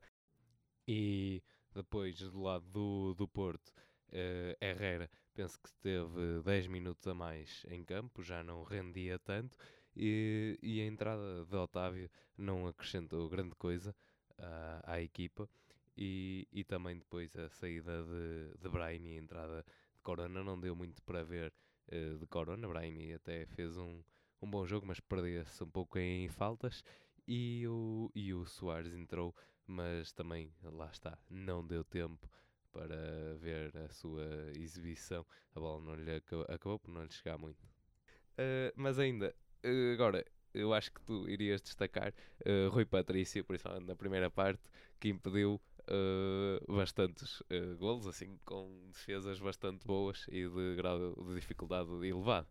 E 0.88 1.42
depois, 1.74 2.20
do 2.20 2.42
lado 2.42 2.66
do, 2.68 3.14
do 3.16 3.28
Porto, 3.28 3.72
eh, 4.12 4.56
Herrera, 4.62 5.10
penso 5.36 5.60
que 5.60 5.72
teve 5.82 6.42
10 6.44 6.68
minutos 6.68 7.06
a 7.08 7.14
mais 7.14 7.66
em 7.70 7.84
campo, 7.84 8.24
já 8.24 8.44
não 8.44 8.64
rendia 8.64 9.20
tanto, 9.20 9.58
e, 9.96 10.58
e 10.62 10.82
a 10.82 10.86
entrada 10.86 11.46
de 11.46 11.56
Otávio 11.56 12.10
não 12.38 12.68
acrescentou 12.68 13.30
grande 13.30 13.54
coisa 13.56 13.96
à, 14.38 14.94
à 14.94 15.02
equipa. 15.02 15.50
E, 15.98 16.48
e 16.52 16.64
também 16.64 16.98
depois 16.98 17.36
a 17.38 17.50
saída 17.50 18.04
de, 18.04 18.58
de 18.62 18.70
Brahim 18.70 19.06
e 19.06 19.18
a 19.18 19.22
entrada 19.22 19.66
de 19.96 20.02
Corona 20.02 20.44
não 20.44 20.60
deu 20.60 20.76
muito 20.76 21.02
para 21.04 21.24
ver 21.24 21.54
eh, 21.88 22.16
de 22.20 22.26
Corona. 22.28 22.68
Brahimi 22.68 23.14
até 23.14 23.46
fez 23.46 23.78
um, 23.78 24.02
um 24.42 24.50
bom 24.50 24.66
jogo, 24.66 24.86
mas 24.86 25.00
perdia-se 25.00 25.64
um 25.64 25.70
pouco 25.70 25.98
em 25.98 26.28
faltas. 26.28 26.84
E 27.28 27.66
o, 27.68 28.12
e 28.14 28.34
o 28.34 28.46
Soares 28.46 28.94
entrou, 28.94 29.34
mas 29.66 30.12
também, 30.12 30.54
lá 30.64 30.90
está, 30.92 31.18
não 31.30 31.66
deu 31.66 31.84
tempo 31.84 32.30
para 32.76 33.36
ver 33.40 33.76
a 33.78 33.90
sua 33.90 34.26
exibição. 34.54 35.26
A 35.56 35.60
bola 35.60 35.82
não 35.82 35.96
lhe 35.96 36.16
acabou, 36.16 36.46
acabou 36.50 36.80
por 36.80 36.92
não 36.92 37.04
lhe 37.04 37.12
chegar 37.12 37.38
muito. 37.38 37.58
Eh, 38.38 38.74
mas 38.76 39.00
ainda, 39.00 39.34
eh, 39.64 39.94
agora, 39.94 40.26
eu 40.54 40.74
acho 40.74 40.92
que 40.92 41.02
tu 41.02 41.28
irias 41.30 41.62
destacar 41.62 42.14
eh, 42.44 42.68
Rui 42.70 42.86
Patrício, 42.86 43.44
principalmente 43.46 43.88
na 43.88 43.96
primeira 43.96 44.30
parte, 44.30 44.62
que 45.00 45.10
impediu 45.10 45.62
eh, 45.88 46.60
bastantes 46.68 47.42
eh, 47.50 47.76
golos, 47.80 48.08
assim, 48.08 48.38
com 48.46 48.90
defesas 48.92 49.40
bastante 49.40 49.88
boas 49.88 50.26
e 50.30 50.48
de 50.48 50.76
grau 50.76 51.16
de 51.16 51.36
dificuldade 51.36 51.90
elevado. 52.06 52.48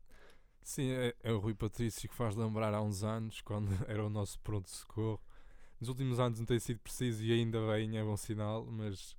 Sim, 0.63 0.91
é, 0.93 1.15
é 1.23 1.33
o 1.33 1.39
Rui 1.39 1.55
Patrício 1.55 2.09
que 2.09 2.15
faz 2.15 2.35
lembrar 2.35 2.73
há 2.73 2.81
uns 2.81 3.05
anos, 3.05 3.43
quando 3.43 3.69
era 3.87 4.05
o 4.05 4.09
nosso 4.09 4.41
pronto-socorro. 4.41 5.21
Nos 5.81 5.89
últimos 5.91 6.19
anos 6.19 6.39
não 6.39 6.47
tem 6.47 6.59
sido 6.59 6.81
preciso 6.81 7.23
e 7.23 7.33
ainda 7.33 7.59
bem, 7.73 7.99
é 7.99 8.03
bom 8.03 8.17
sinal, 8.17 8.65
mas, 8.65 9.15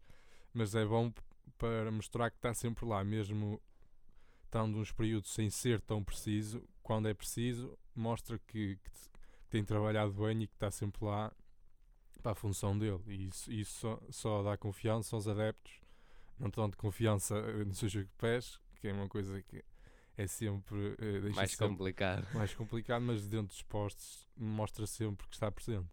mas 0.55 0.73
é 0.73 0.85
bom 0.85 1.13
para 1.57 1.91
mostrar 1.91 2.31
que 2.31 2.37
está 2.37 2.53
sempre 2.53 2.85
lá, 2.85 3.03
mesmo 3.03 3.61
estando 4.45 4.77
uns 4.79 4.91
períodos 4.91 5.31
sem 5.31 5.49
ser 5.49 5.81
tão 5.81 6.03
preciso. 6.03 6.67
Quando 6.81 7.07
é 7.07 7.13
preciso, 7.13 7.77
mostra 7.95 8.39
que, 8.39 8.77
que 8.77 8.91
que 9.45 9.51
tem 9.51 9.63
trabalhado 9.63 10.11
bem 10.11 10.43
e 10.43 10.47
que 10.47 10.53
está 10.55 10.71
sempre 10.71 11.05
lá 11.05 11.31
para 12.21 12.31
a 12.31 12.35
função 12.35 12.77
dele. 12.77 13.01
E 13.07 13.27
isso, 13.27 13.51
isso 13.51 13.79
só, 13.79 13.99
só 14.09 14.43
dá 14.43 14.57
confiança 14.57 15.15
aos 15.15 15.27
adeptos, 15.27 15.79
não 16.39 16.49
tanto 16.49 16.77
confiança 16.77 17.35
eh, 17.37 17.63
no 17.63 17.73
seu 17.73 17.87
jogo 17.87 18.05
de 18.05 18.15
pés, 18.15 18.59
que 18.75 18.87
é 18.87 18.93
uma 18.93 19.07
coisa 19.07 19.41
que 19.43 19.63
é 20.17 20.27
sempre 20.27 20.95
eh, 20.99 21.29
Mais 21.35 21.51
sempre 21.51 21.67
complicado. 21.67 22.27
mais 22.33 22.53
complicado, 22.53 23.01
mas 23.03 23.27
dentro 23.27 23.47
dos 23.47 23.61
postos 23.61 24.27
mostra 24.35 24.87
sempre 24.87 25.27
que 25.27 25.35
está 25.35 25.51
presente. 25.51 25.89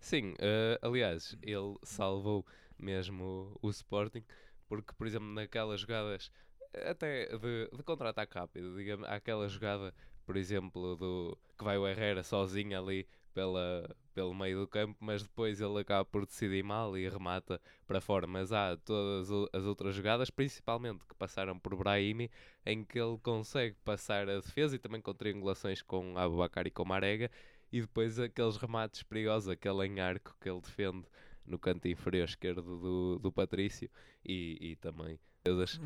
Sim, 0.00 0.34
eh, 0.38 0.78
aliás, 0.82 1.36
ele 1.42 1.76
salvou 1.82 2.46
mesmo 2.78 3.58
o 3.62 3.70
Sporting, 3.70 4.24
porque, 4.68 4.92
por 4.94 5.06
exemplo, 5.06 5.28
naquelas 5.28 5.80
jogadas 5.80 6.30
até 6.74 7.26
de, 7.36 7.68
de 7.72 7.82
contra-ataque 7.82 8.36
rápido. 8.36 8.76
Digamos, 8.76 9.08
aquela 9.08 9.48
jogada, 9.48 9.94
por 10.26 10.36
exemplo, 10.36 10.96
do 10.96 11.38
que 11.56 11.64
vai 11.64 11.78
o 11.78 11.86
Herrera 11.86 12.22
sozinho 12.22 12.78
ali 12.78 13.06
pela, 13.32 13.96
pelo 14.14 14.34
meio 14.34 14.60
do 14.60 14.68
campo, 14.68 14.96
mas 15.00 15.22
depois 15.22 15.60
ele 15.60 15.80
acaba 15.80 16.04
por 16.04 16.24
decidir 16.24 16.62
mal 16.62 16.96
e 16.96 17.08
remata 17.08 17.60
para 17.86 18.00
fora. 18.00 18.26
Mas 18.26 18.52
há 18.52 18.76
todas 18.76 19.28
as 19.52 19.64
outras 19.64 19.94
jogadas, 19.94 20.30
principalmente 20.30 21.04
que 21.06 21.14
passaram 21.14 21.58
por 21.58 21.74
Brahimi, 21.76 22.30
em 22.64 22.84
que 22.84 22.98
ele 22.98 23.18
consegue 23.18 23.76
passar 23.84 24.28
a 24.28 24.36
defesa 24.36 24.76
e 24.76 24.78
também 24.78 25.00
com 25.00 25.12
triangulações 25.12 25.82
com 25.82 26.16
Abubacar 26.16 26.66
e 26.66 26.70
com 26.70 26.84
Marega, 26.84 27.30
e 27.72 27.80
depois 27.80 28.20
aqueles 28.20 28.56
remates 28.56 29.02
perigosos, 29.02 29.48
aquele 29.48 29.84
em 29.86 30.00
arco 30.00 30.36
que 30.40 30.48
ele 30.48 30.60
defende 30.60 31.04
no 31.46 31.58
canto 31.58 31.86
inferior 31.88 32.24
esquerdo 32.24 32.62
do, 32.62 33.18
do 33.18 33.32
Patrício 33.32 33.88
e, 34.24 34.58
e 34.72 34.76
também 34.76 35.18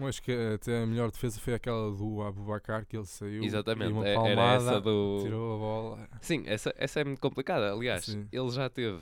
Acho 0.07 0.23
que 0.23 0.31
até 0.55 0.83
a 0.85 0.87
melhor 0.87 1.11
defesa 1.11 1.41
foi 1.41 1.53
aquela 1.55 1.91
do 1.91 2.23
Abubacar 2.23 2.87
que 2.87 2.97
ele 2.97 3.05
saiu. 3.07 3.43
Exatamente, 3.43 3.91
uma 3.93 4.07
é- 4.07 4.15
palmada, 4.15 4.31
era 4.41 4.55
essa 4.55 4.81
do. 4.81 5.19
tirou 5.25 5.55
a 5.55 5.59
bola. 5.59 6.09
Sim, 6.23 6.45
essa, 6.47 6.73
essa 6.77 7.01
é 7.01 7.05
muito 7.05 7.21
complicada. 7.21 7.73
Aliás, 7.73 8.05
Sim. 8.05 8.29
ele 8.31 8.51
já 8.51 8.71
teve 8.71 9.01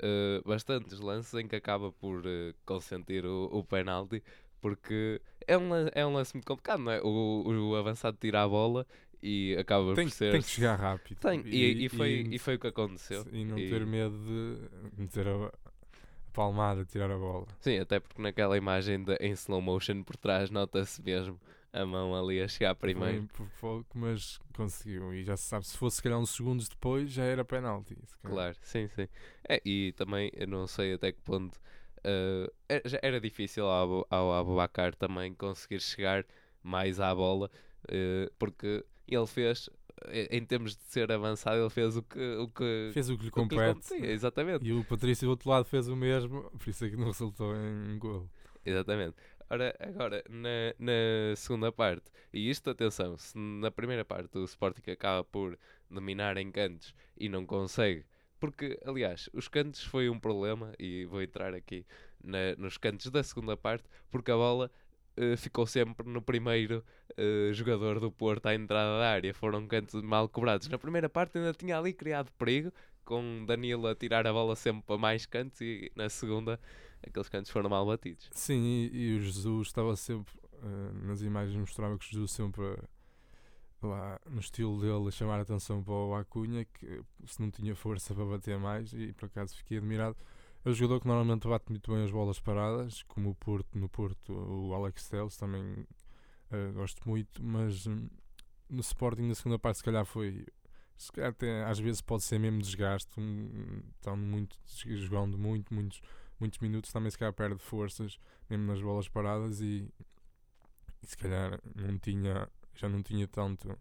eh, 0.00 0.42
bastantes 0.44 0.98
lances 0.98 1.32
em 1.34 1.46
que 1.46 1.54
acaba 1.54 1.92
por 1.92 2.22
eh, 2.26 2.52
consentir 2.66 3.24
o, 3.24 3.44
o 3.52 3.62
penalti, 3.62 4.20
porque 4.60 5.20
é 5.46 5.56
um, 5.56 5.68
lan- 5.68 5.90
é 5.94 6.04
um 6.04 6.14
lance 6.14 6.34
muito 6.34 6.46
complicado, 6.46 6.80
não 6.82 6.90
é? 6.90 7.00
O, 7.00 7.44
o 7.70 7.76
avançado 7.76 8.16
tira 8.20 8.42
a 8.42 8.48
bola 8.48 8.84
e 9.22 9.54
acaba 9.56 9.94
Tem, 9.94 10.06
por 10.06 10.10
ser. 10.12 10.32
tem 10.32 10.42
que 10.42 10.48
chegar 10.50 10.74
rápido. 10.80 11.18
Tem, 11.20 11.42
e, 11.46 11.84
e 11.84 11.88
foi, 11.88 12.26
e 12.28 12.38
foi 12.40 12.56
o 12.56 12.58
que 12.58 12.66
aconteceu. 12.66 13.24
e 13.30 13.44
não 13.44 13.56
E- 13.56 13.70
ter 13.70 13.86
medo 13.86 14.18
de 14.18 15.00
meter 15.00 15.28
a 15.28 15.52
palmada, 16.32 16.84
tirar 16.84 17.10
a 17.10 17.16
bola. 17.16 17.46
Sim, 17.60 17.78
até 17.78 18.00
porque 18.00 18.20
naquela 18.20 18.56
imagem 18.56 19.02
de, 19.02 19.14
em 19.16 19.32
slow 19.32 19.60
motion 19.60 20.02
por 20.02 20.16
trás 20.16 20.50
nota-se 20.50 21.02
mesmo 21.02 21.40
a 21.72 21.86
mão 21.86 22.14
ali 22.14 22.40
a 22.40 22.48
chegar 22.48 22.74
primeiro. 22.74 23.26
Foi 23.32 23.46
por 23.46 23.60
pouco, 23.60 23.98
mas 23.98 24.38
conseguiu. 24.54 25.14
E 25.14 25.24
já 25.24 25.36
se 25.36 25.44
sabe, 25.44 25.66
se 25.66 25.76
fosse 25.76 25.96
se 25.96 26.02
calhar 26.02 26.18
uns 26.18 26.30
segundos 26.30 26.68
depois, 26.68 27.10
já 27.10 27.24
era 27.24 27.44
penalti. 27.44 27.96
Claro, 28.22 28.56
sim, 28.62 28.88
sim. 28.88 29.08
É, 29.48 29.60
e 29.64 29.92
também 29.92 30.30
eu 30.34 30.46
não 30.46 30.66
sei 30.66 30.94
até 30.94 31.12
que 31.12 31.20
ponto 31.20 31.58
é- 32.68 32.82
já 32.84 32.98
era 33.02 33.20
difícil 33.20 33.66
ao, 33.66 34.06
ao 34.10 34.32
Abubacar 34.32 34.94
também 34.94 35.34
conseguir 35.34 35.80
chegar 35.80 36.24
mais 36.62 37.00
à 37.00 37.14
bola, 37.14 37.50
eh, 37.88 38.30
porque 38.38 38.84
ele 39.06 39.26
fez, 39.26 39.68
em 40.30 40.44
termos 40.44 40.76
de 40.76 40.82
ser 40.84 41.10
avançado, 41.12 41.60
ele 41.60 41.70
fez 41.70 41.96
o 41.96 42.02
que, 42.02 42.18
o 42.36 42.48
que, 42.48 42.90
Fez 42.92 43.08
o 43.10 43.16
que 43.18 43.24
lhe 43.24 43.30
compete. 43.30 43.94
exatamente. 43.94 44.64
E 44.66 44.72
o 44.72 44.84
Patrício 44.84 45.26
do 45.26 45.30
outro 45.30 45.48
lado 45.50 45.64
fez 45.64 45.88
o 45.88 45.96
mesmo, 45.96 46.50
por 46.58 46.68
isso 46.68 46.84
é 46.84 46.90
que 46.90 46.96
não 46.96 47.06
resultou 47.06 47.54
em 47.54 47.98
gol. 47.98 48.28
Exatamente. 48.64 49.16
Ora, 49.50 49.76
agora, 49.80 50.24
na, 50.30 50.48
na 50.78 51.36
segunda 51.36 51.70
parte, 51.70 52.10
e 52.32 52.48
isto, 52.48 52.70
atenção, 52.70 53.18
se 53.18 53.36
na 53.36 53.70
primeira 53.70 54.04
parte 54.04 54.38
o 54.38 54.44
Sporting 54.44 54.90
acaba 54.90 55.22
por 55.24 55.58
dominar 55.90 56.36
em 56.38 56.50
cantos 56.50 56.94
e 57.18 57.28
não 57.28 57.44
consegue, 57.44 58.04
porque, 58.40 58.78
aliás, 58.84 59.28
os 59.32 59.48
cantos 59.48 59.84
foi 59.84 60.08
um 60.08 60.18
problema, 60.18 60.72
e 60.78 61.04
vou 61.04 61.22
entrar 61.22 61.54
aqui 61.54 61.84
na- 62.24 62.56
nos 62.56 62.78
cantos 62.78 63.10
da 63.10 63.22
segunda 63.22 63.56
parte, 63.56 63.84
porque 64.10 64.30
a 64.30 64.36
bola 64.36 64.70
eh, 65.16 65.36
ficou 65.36 65.66
sempre 65.66 66.08
no 66.08 66.22
primeiro 66.22 66.84
eh, 67.16 67.50
jogador 67.52 68.00
do 68.00 68.10
Porto 68.10 68.46
à 68.46 68.54
entrada 68.54 68.98
da 68.98 69.10
área, 69.10 69.34
foram 69.34 69.66
cantos 69.66 70.02
mal 70.02 70.28
cobrados. 70.28 70.68
Na 70.68 70.78
primeira 70.78 71.08
parte 71.08 71.38
ainda 71.38 71.52
tinha 71.52 71.78
ali 71.78 71.92
criado 71.92 72.30
perigo, 72.38 72.72
com 73.04 73.44
Danilo 73.46 73.86
a 73.86 73.94
tirar 73.94 74.26
a 74.26 74.32
bola 74.32 74.56
sempre 74.56 74.82
para 74.82 74.98
mais 74.98 75.26
cantos, 75.26 75.60
e 75.60 75.90
na 75.94 76.08
segunda 76.08 76.58
aqueles 77.06 77.28
cantos 77.28 77.50
foram 77.50 77.68
mal 77.68 77.84
batidos. 77.86 78.28
Sim, 78.32 78.62
e, 78.62 78.90
e 78.92 79.16
o 79.16 79.20
Jesus 79.20 79.68
estava 79.68 79.94
sempre, 79.96 80.34
eh, 80.62 81.06
nas 81.06 81.22
imagens 81.22 81.56
mostrava 81.56 81.98
que 81.98 82.06
o 82.06 82.10
Jesus 82.10 82.30
sempre 82.30 82.62
lá 83.82 84.20
no 84.30 84.40
estilo 84.40 84.80
dele 84.80 85.10
chamar 85.10 85.40
a 85.40 85.42
atenção 85.42 85.82
para 85.82 85.92
o 85.92 86.14
Acunha, 86.14 86.64
que 86.64 87.02
se 87.26 87.40
não 87.40 87.50
tinha 87.50 87.74
força 87.74 88.14
para 88.14 88.24
bater 88.24 88.58
mais, 88.58 88.92
e 88.92 89.12
por 89.12 89.26
acaso 89.26 89.56
fiquei 89.56 89.78
admirado. 89.78 90.16
É 90.64 90.68
um 90.68 90.72
jogador 90.72 91.00
que 91.00 91.06
normalmente 91.08 91.48
bate 91.48 91.70
muito 91.70 91.92
bem 91.92 92.04
as 92.04 92.10
bolas 92.10 92.38
paradas, 92.38 93.02
como 93.04 93.30
o 93.30 93.34
Porto, 93.34 93.76
no 93.76 93.88
Porto, 93.88 94.32
o 94.32 94.72
Alex 94.74 95.08
Telles 95.08 95.36
também 95.36 95.86
eh, 96.52 96.70
gosto 96.72 97.08
muito, 97.08 97.42
mas 97.42 97.86
hum, 97.86 98.08
no 98.70 98.80
Sporting 98.80 99.22
na 99.22 99.34
segunda 99.34 99.58
parte 99.58 99.78
se 99.78 99.84
calhar 99.84 100.04
foi 100.04 100.46
até 101.20 101.64
às 101.64 101.78
vezes 101.80 102.00
pode 102.00 102.22
ser 102.22 102.38
mesmo 102.38 102.60
desgaste, 102.60 103.18
um, 103.18 103.82
estão 103.96 104.16
muito 104.16 104.56
jogando 104.74 105.36
muito, 105.36 105.74
muitos 105.74 106.00
muitos 106.38 106.58
minutos 106.60 106.92
também 106.92 107.10
se 107.10 107.18
calhar 107.18 107.32
perde 107.32 107.58
forças 107.58 108.18
mesmo 108.48 108.66
nas 108.66 108.80
bolas 108.80 109.08
paradas 109.08 109.60
e, 109.60 109.88
e 111.02 111.06
se 111.06 111.16
calhar 111.16 111.60
não 111.74 111.98
tinha 111.98 112.48
já 112.74 112.88
não 112.88 113.02
tinha 113.02 113.26
tanto 113.26 113.76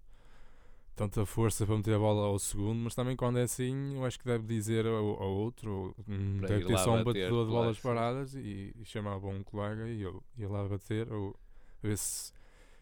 tanta 0.96 1.26
força 1.26 1.66
para 1.66 1.78
meter 1.78 1.96
a 1.96 2.00
bola 2.00 2.28
ao 2.28 2.38
segundo, 2.40 2.76
mas 2.76 2.96
também 2.96 3.16
quando 3.16 3.40
é 3.40 3.44
assim 3.44 3.96
eu 3.96 4.06
acho 4.06 4.20
que 4.20 4.26
deve 4.26 4.46
dizer 4.46 4.86
ao, 4.86 5.22
ao 5.22 5.32
outro, 5.32 5.72
ou, 5.72 5.96
hum, 6.08 6.38
Para 6.40 6.50
deve 6.50 6.66
ter 6.66 6.78
só 6.78 6.92
um 6.92 7.04
bater, 7.04 7.24
batedor 7.24 7.46
de 7.46 7.52
bolas 7.52 7.80
paradas 7.80 8.36
e, 8.36 8.74
e 8.80 8.86
chamava 8.86 9.28
um 9.28 9.44
colega 9.44 9.88
e 9.88 10.02
eu 10.02 10.24
ia 10.38 10.50
lá 10.50 10.68
bater 10.68 11.12
ou 11.12 11.36
ver 11.82 11.98
se 11.98 12.34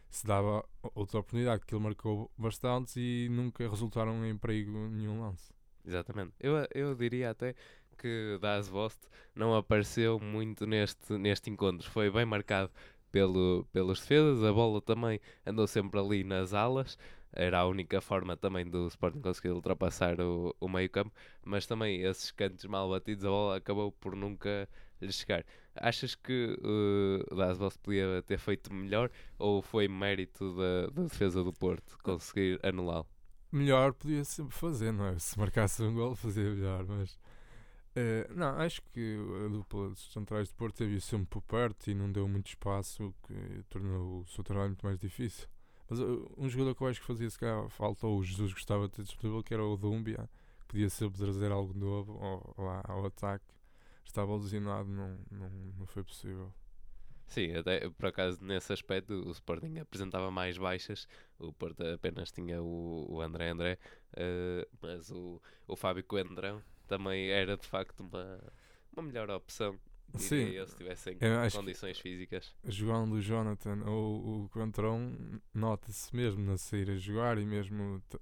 se 0.09 0.25
dava 0.25 0.65
outra 0.95 1.19
oportunidade, 1.19 1.63
que 1.65 1.75
ele 1.75 1.83
marcou 1.83 2.31
bastantes 2.37 2.95
e 2.97 3.27
nunca 3.29 3.69
resultaram 3.69 4.25
em 4.25 4.35
perigo 4.35 4.71
nenhum 4.89 5.21
lance. 5.21 5.53
Exatamente. 5.85 6.33
Eu, 6.39 6.55
eu 6.73 6.95
diria 6.95 7.29
até 7.29 7.55
que 7.97 8.37
Das 8.41 8.67
Vost 8.67 8.99
não 9.35 9.55
apareceu 9.55 10.19
muito 10.19 10.65
neste, 10.65 11.13
neste 11.13 11.49
encontro. 11.49 11.89
Foi 11.89 12.09
bem 12.09 12.25
marcado 12.25 12.71
pelo, 13.11 13.65
pelos 13.71 13.99
defesas, 13.99 14.43
a 14.43 14.53
bola 14.53 14.81
também 14.81 15.19
andou 15.45 15.67
sempre 15.67 15.99
ali 15.99 16.23
nas 16.23 16.53
alas. 16.53 16.97
Era 17.31 17.59
a 17.59 17.67
única 17.67 18.01
forma 18.01 18.35
também 18.35 18.65
do 18.65 18.87
Sporting 18.87 19.21
conseguir 19.21 19.51
ultrapassar 19.51 20.19
o, 20.19 20.55
o 20.59 20.67
meio 20.67 20.89
campo, 20.89 21.11
mas 21.45 21.65
também 21.67 22.01
esses 22.01 22.31
cantos 22.31 22.65
mal 22.65 22.89
batidos, 22.89 23.25
a 23.25 23.29
bola 23.29 23.57
acabou 23.57 23.91
por 23.91 24.15
nunca 24.15 24.67
lhe 25.01 25.11
chegar. 25.11 25.45
Achas 25.75 26.15
que 26.15 26.57
uh, 26.61 27.33
o 27.33 27.35
Das 27.35 27.57
Vost 27.57 27.79
podia 27.79 28.21
ter 28.23 28.37
feito 28.37 28.73
melhor 28.73 29.09
ou 29.37 29.61
foi 29.61 29.87
mérito 29.87 30.55
da, 30.55 30.87
da 30.87 31.03
defesa 31.03 31.43
do 31.43 31.53
Porto 31.53 31.97
conseguir 32.03 32.59
anulá-lo? 32.63 33.07
melhor 33.51 33.93
podia 33.93 34.23
sempre 34.23 34.55
fazer, 34.55 34.91
não 34.91 35.05
é? 35.07 35.17
Se 35.19 35.37
marcasse 35.39 35.81
um 35.83 35.93
gol, 35.93 36.15
fazia 36.15 36.43
melhor, 36.49 36.85
mas. 36.87 37.19
eh, 37.95 38.27
não, 38.35 38.49
acho 38.59 38.81
que 38.93 39.17
a 39.45 39.49
dupla 39.49 39.89
dos 39.89 40.11
centrais 40.13 40.49
de 40.49 40.55
Porto 40.55 40.77
teve 40.77 41.01
sempre 41.01 41.27
por 41.27 41.41
perto 41.43 41.89
e 41.89 41.95
não 41.95 42.11
deu 42.11 42.27
muito 42.27 42.47
espaço, 42.49 43.07
o 43.07 43.13
que 43.27 43.63
tornou 43.69 44.21
o 44.21 44.27
seu 44.27 44.43
trabalho 44.43 44.69
muito 44.69 44.85
mais 44.85 44.99
difícil. 44.99 45.47
Mas 45.89 45.99
uh, 45.99 46.31
um 46.37 46.47
jogador 46.47 46.75
que 46.75 46.81
eu 46.83 46.87
acho 46.87 47.01
que 47.01 47.07
fazia 47.07 47.29
se 47.29 47.39
calhar 47.39 47.67
falta, 47.69 48.05
ou 48.05 48.19
o 48.19 48.23
Jesus 48.23 48.53
gostava 48.53 48.87
de 48.87 48.93
ter 48.93 49.03
disponível, 49.03 49.43
que 49.43 49.53
era 49.53 49.65
o 49.65 49.75
Dumbia, 49.75 50.29
podia 50.67 50.89
sempre 50.89 51.17
trazer 51.19 51.51
algo 51.51 51.73
novo 51.77 52.13
ao, 52.23 52.55
lá, 52.63 52.83
ao 52.87 53.05
ataque. 53.05 53.45
Estava 54.05 54.35
lesionado, 54.35 54.89
não, 54.89 55.17
não, 55.31 55.49
não 55.77 55.85
foi 55.85 56.03
possível. 56.03 56.51
Sim, 57.29 57.55
até 57.55 57.87
por 57.91 58.07
acaso 58.07 58.43
nesse 58.43 58.73
aspecto 58.73 59.13
o 59.13 59.31
Sporting 59.31 59.77
apresentava 59.77 60.31
mais 60.31 60.57
baixas, 60.57 61.07
o 61.37 61.53
Porto 61.53 61.83
apenas 61.83 62.31
tinha 62.31 62.59
o, 62.61 63.05
o 63.07 63.21
André 63.21 63.49
André, 63.49 63.77
eh, 64.15 64.67
mas 64.81 65.11
o, 65.11 65.39
o 65.67 65.75
Fábio 65.75 66.03
Coentrão 66.03 66.63
também 66.87 67.29
era 67.29 67.55
de 67.55 67.67
facto 67.67 67.99
uma, 67.99 68.39
uma 68.91 69.03
melhor 69.03 69.29
opção, 69.29 69.79
Sim, 70.15 70.49
eu, 70.49 70.67
se 70.67 70.75
tivessem 70.75 71.17
condições 71.53 71.99
físicas. 71.99 72.53
jogando 72.65 73.13
o 73.13 73.21
Jonathan 73.21 73.83
ou 73.85 74.45
o 74.45 74.49
Coentrão, 74.49 75.15
nota-se 75.53 76.15
mesmo 76.15 76.43
na 76.43 76.57
sair 76.57 76.89
a 76.89 76.97
jogar 76.97 77.37
e 77.37 77.45
mesmo 77.45 78.01
ta- 78.09 78.19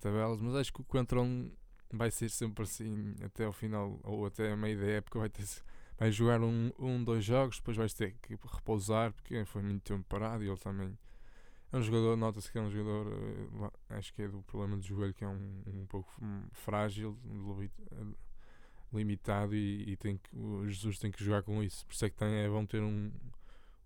tabelas, 0.00 0.40
mas 0.40 0.54
acho 0.54 0.72
que 0.72 0.80
o 0.80 0.84
Coentrão 0.84 1.50
vai 1.92 2.10
ser 2.10 2.30
sempre 2.30 2.62
assim 2.64 3.14
até 3.22 3.44
ao 3.44 3.52
final 3.52 4.00
ou 4.02 4.26
até 4.26 4.52
a 4.52 4.56
meio 4.56 4.78
da 4.78 4.86
época 4.86 5.18
vai 5.18 5.28
ter 5.28 5.44
vai 5.98 6.10
jogar 6.10 6.40
um, 6.40 6.72
um 6.78 7.02
dois 7.04 7.24
jogos, 7.24 7.58
depois 7.58 7.76
vais 7.76 7.94
ter 7.94 8.14
que 8.20 8.36
repousar 8.44 9.12
porque 9.12 9.44
foi 9.44 9.62
muito 9.62 9.82
tempo 9.82 10.04
parado 10.08 10.42
e 10.42 10.48
ele 10.48 10.58
também 10.58 10.98
é 11.70 11.76
um 11.76 11.82
jogador, 11.82 12.16
nota-se 12.16 12.50
que 12.50 12.58
é 12.58 12.60
um 12.60 12.70
jogador 12.70 13.12
eh, 13.12 13.70
acho 13.96 14.12
que 14.12 14.22
é 14.22 14.28
do 14.28 14.42
problema 14.42 14.76
do 14.76 14.82
joelho 14.82 15.14
que 15.14 15.24
é 15.24 15.28
um, 15.28 15.62
um 15.66 15.86
pouco 15.86 16.10
frágil 16.52 17.16
limitado 18.92 19.54
e, 19.54 19.92
e 19.92 19.96
tem 19.96 20.18
que, 20.18 20.30
Jesus 20.68 20.98
tem 20.98 21.10
que 21.10 21.22
jogar 21.24 21.42
com 21.42 21.62
isso 21.62 21.86
por 21.86 21.92
isso 21.92 22.04
é 22.04 22.10
que 22.10 22.16
tem, 22.16 22.28
é 22.28 22.48
bom 22.48 22.64
ter 22.66 22.82
um 22.82 23.10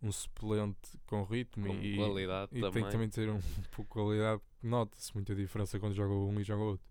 um 0.02 0.12
suplente 0.12 0.98
com 1.06 1.22
ritmo 1.24 1.66
Com 1.66 1.74
e, 1.74 1.96
qualidade 1.96 2.50
e 2.52 2.60
também. 2.60 2.72
tem 2.72 2.84
que 2.84 2.90
também 2.90 3.08
ter 3.08 3.28
um, 3.30 3.40
pouco 3.70 3.82
de 3.82 3.88
qualidade. 3.88 4.42
Nota-se 4.62 5.14
muita 5.14 5.34
diferença 5.34 5.78
quando 5.78 5.94
joga 5.94 6.12
um 6.12 6.40
e 6.40 6.44
joga 6.44 6.62
outro. 6.62 6.86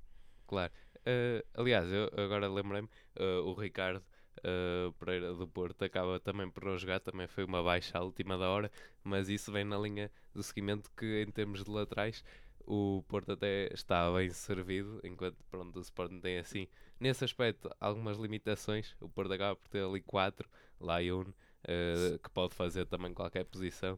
Claro. 0.47 0.71
Eh, 1.05 1.43
aliás, 1.53 1.87
eu 1.91 2.09
agora 2.17 2.47
lembrei-me, 2.47 2.89
eh, 3.15 3.39
o 3.39 3.53
Ricardo 3.53 4.03
eh, 4.43 4.91
Pereira 4.99 5.33
do 5.33 5.47
Porto 5.47 5.83
acaba 5.83 6.19
também 6.19 6.49
por 6.49 6.65
não 6.65 6.77
jogar, 6.77 6.99
também 6.99 7.27
foi 7.27 7.43
uma 7.43 7.61
baixa 7.63 7.97
à 7.97 8.01
última 8.01 8.37
da 8.37 8.49
hora, 8.49 8.71
mas 9.03 9.29
isso 9.29 9.51
vem 9.51 9.63
na 9.63 9.77
linha 9.77 10.11
do 10.33 10.41
seguimento 10.41 10.89
que 10.97 11.21
em 11.21 11.31
termos 11.31 11.63
de 11.63 11.69
laterais 11.69 12.23
o 12.65 13.03
Porto 13.07 13.31
até 13.33 13.71
está 13.73 14.11
bem 14.11 14.29
servido, 14.31 14.99
enquanto 15.03 15.37
pronto, 15.51 15.77
o 15.77 15.81
Sporting 15.81 16.19
tem 16.19 16.39
assim, 16.39 16.67
nesse 16.99 17.23
aspecto, 17.23 17.69
algumas 17.79 18.17
limitações. 18.17 18.95
O 19.01 19.09
Porto 19.09 19.33
acaba 19.33 19.55
por 19.55 19.67
ter 19.67 19.83
ali 19.83 20.01
quatro, 20.01 20.49
Lyon, 20.79 21.25
eh, 21.67 22.19
que 22.21 22.29
pode 22.29 22.53
fazer 22.53 22.85
também 22.85 23.13
qualquer 23.13 23.45
posição. 23.45 23.97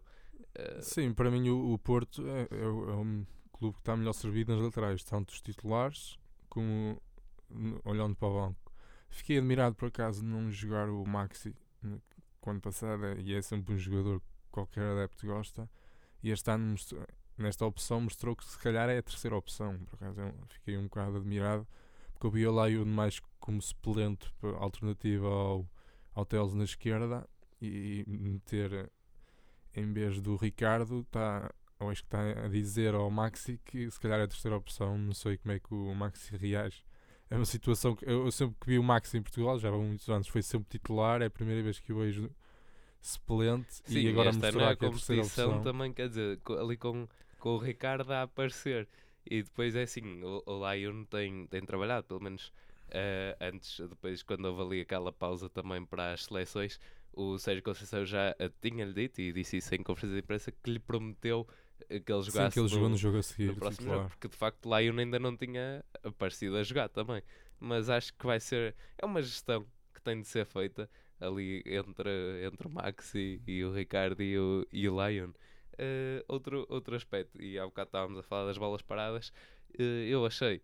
Uh, 0.58 0.82
Sim, 0.82 1.14
para 1.14 1.32
mim 1.32 1.50
o, 1.50 1.74
o 1.74 1.78
Porto 1.80 2.26
é, 2.28 2.42
é, 2.52 2.64
é 2.64 2.68
um 2.68 3.26
clube 3.52 3.76
que 3.76 3.82
está 3.82 3.96
melhor 3.96 4.14
servido 4.14 4.54
nas 4.54 4.64
laterais, 4.64 5.04
tanto 5.04 5.32
os 5.32 5.42
titulares 5.42 6.18
como 6.50 7.02
olhando 7.84 8.16
para 8.16 8.28
o 8.28 8.34
banco. 8.34 8.74
Fiquei 9.10 9.38
admirado 9.38 9.76
por 9.76 9.88
acaso 9.88 10.22
de 10.22 10.28
não 10.28 10.52
jogar 10.52 10.90
o 10.90 11.06
Maxi 11.06 11.56
quando 12.40 12.62
passado 12.62 13.06
é- 13.06 13.20
e 13.20 13.34
é 13.34 13.42
sempre 13.42 13.74
um 13.74 13.78
jogador 13.78 14.20
que 14.20 14.26
qualquer 14.52 14.84
adepto 14.84 15.26
gosta. 15.26 15.70
E 16.22 16.30
este 16.32 16.50
ano 16.52 16.76
nesta 17.38 17.66
opção 17.66 18.02
mostrou 18.02 18.36
que 18.36 18.46
se 18.46 18.58
calhar 18.60 18.90
é 18.90 18.98
a 18.98 19.04
terceira 19.04 19.36
opção. 19.36 19.78
Por 19.86 19.96
acaso 19.96 20.22
eu 20.22 20.34
fiquei 20.48 20.78
um 20.78 20.84
bocado 20.84 21.18
admirado 21.18 21.68
porque 22.18 22.26
eu 22.26 22.32
vi 22.32 22.48
o 22.48 22.52
Laio 22.52 22.86
mais 22.86 23.22
como 23.40 23.62
suplente, 23.62 24.34
alternativa 24.60 25.28
ao, 25.28 25.70
ao 26.16 26.26
Teles 26.26 26.56
na 26.56 26.64
esquerda 26.64 27.30
e 27.62 28.04
meter 28.08 28.92
em 29.76 29.94
vez 29.94 30.20
do 30.20 30.36
Ricardo, 30.36 31.04
tá, 31.12 31.54
eu 31.80 31.90
acho 31.90 32.02
que 32.02 32.08
está 32.08 32.46
a 32.46 32.48
dizer 32.48 32.96
ao 32.96 33.12
Maxi 33.12 33.60
que 33.64 33.90
se 33.92 34.00
calhar 34.00 34.20
é 34.20 34.24
a 34.24 34.28
terceira 34.28 34.58
opção. 34.58 34.98
Não 34.98 35.14
sei 35.14 35.38
como 35.38 35.52
é 35.52 35.60
que 35.60 35.72
o 35.72 35.94
Maxi 35.94 36.36
reage. 36.36 36.84
É 37.30 37.36
uma 37.36 37.46
situação 37.46 37.96
que 37.96 38.04
eu, 38.04 38.26
eu 38.26 38.32
sempre 38.32 38.56
que 38.60 38.68
vi 38.68 38.80
o 38.80 38.84
Maxi 38.84 39.16
em 39.18 39.22
Portugal, 39.22 39.60
já 39.60 39.70
há 39.70 39.72
muitos 39.72 40.10
anos, 40.10 40.28
foi 40.28 40.42
sempre 40.42 40.68
titular. 40.70 41.22
É 41.22 41.26
a 41.26 41.30
primeira 41.30 41.62
vez 41.62 41.80
que 41.80 41.94
o 41.94 42.00
vejo 42.00 42.32
suplente 43.00 43.84
e 43.88 44.10
agora 44.10 44.30
esta 44.30 44.42
mostrar 44.42 44.66
na 44.66 44.76
que 44.76 44.86
é 44.86 44.88
a 44.88 44.92
terceira 44.92 45.22
opção. 45.22 45.62
também, 45.62 45.94
quer 45.94 46.10
dizer, 46.10 46.40
ali 46.60 46.76
com, 46.76 47.08
com 47.38 47.50
o 47.50 47.58
Ricardo 47.60 48.12
a 48.12 48.24
aparecer. 48.24 48.88
E 49.30 49.44
depois 49.44 49.76
é 49.76 49.84
assim, 49.84 50.22
o, 50.24 50.44
o 50.46 50.72
Lion 50.74 51.04
tem, 51.06 51.48
tem 51.48 51.62
trabalhado, 51.66 52.06
pelo 52.08 52.22
menos 52.22 52.52
eh, 52.90 53.36
antes, 53.42 53.80
depois 53.90 54.24
quando 54.24 54.46
houve 54.46 54.62
ali 54.62 54.82
aquela 54.82 55.12
pausa 55.12 55.50
também 55.50 55.86
para 55.86 56.14
as 56.14 56.26
seleções, 56.26 56.80
o 57.14 57.38
Sérgio 57.38 57.64
Conceição 57.64 58.06
já 58.06 58.36
tinha-lhe 58.62 58.94
dito, 58.94 59.20
e 59.22 59.32
disse 59.34 59.58
isso 59.58 59.74
em 59.76 59.84
conferência 59.84 60.16
de 60.16 60.24
imprensa, 60.24 60.52
que 60.52 60.70
lhe 60.72 60.80
prometeu 60.80 61.48
eh, 61.90 62.00
que 62.00 62.12
ele 62.12 62.24
Sim, 62.24 62.24
jogasse 62.24 62.50
que 62.50 62.60
ele 62.60 62.68
jogou 62.68 62.90
no- 62.90 62.98
jogo 62.98 63.18
a 63.18 63.24
seguir. 63.24 63.48
no 63.48 63.56
próximo 63.56 63.88
jogo, 63.88 64.06
porque 64.06 64.28
de 64.28 64.36
facto 64.36 64.66
o 64.68 64.78
Lion 64.78 64.98
ainda 64.98 65.20
não 65.20 65.36
tinha 65.38 65.84
aparecido 66.04 66.58
a 66.58 66.64
jogar 66.64 66.90
também. 66.90 67.22
Mas 67.60 67.90
acho 67.90 68.14
que 68.14 68.26
vai 68.26 68.40
ser. 68.40 68.76
É 68.98 69.06
uma 69.06 69.22
gestão 69.22 69.66
que 69.94 70.02
tem 70.02 70.22
de 70.22 70.28
ser 70.28 70.46
feita 70.46 70.90
ali 71.20 71.64
entre, 71.66 72.46
entre 72.46 72.68
o 72.68 72.70
Maxi 72.70 73.42
e 73.48 73.64
o 73.64 73.74
Ricardo 73.74 74.22
e 74.22 74.38
o, 74.38 74.66
e 74.72 74.88
o 74.90 75.08
Lion. 75.08 75.32
Eh, 75.78 76.24
outro, 76.28 76.66
outro 76.70 76.96
aspecto, 76.96 77.42
e 77.42 77.58
há 77.60 77.66
bocado 77.66 77.88
estávamos 77.90 78.20
a 78.20 78.24
falar 78.24 78.46
das 78.48 78.58
bolas 78.58 78.82
paradas, 78.82 79.32
eh, 79.78 80.08
eu 80.10 80.26
achei 80.26 80.62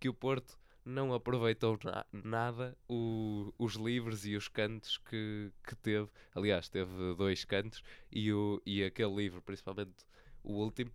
que 0.00 0.08
o 0.08 0.14
Porto 0.14 0.58
não 0.84 1.14
aproveitou 1.14 1.78
na- 1.84 2.06
nada 2.12 2.76
o- 2.88 3.52
os 3.58 3.74
livres 3.74 4.24
e 4.26 4.36
os 4.36 4.48
cantos 4.48 4.98
que, 4.98 5.50
que 5.66 5.74
teve. 5.76 6.08
Aliás, 6.34 6.68
teve 6.68 7.14
dois 7.16 7.44
cantos 7.44 7.82
e, 8.12 8.32
o, 8.32 8.60
e 8.66 8.84
aquele 8.84 9.14
livro, 9.14 9.42
principalmente 9.42 9.94
o 10.42 10.52
último, 10.54 10.92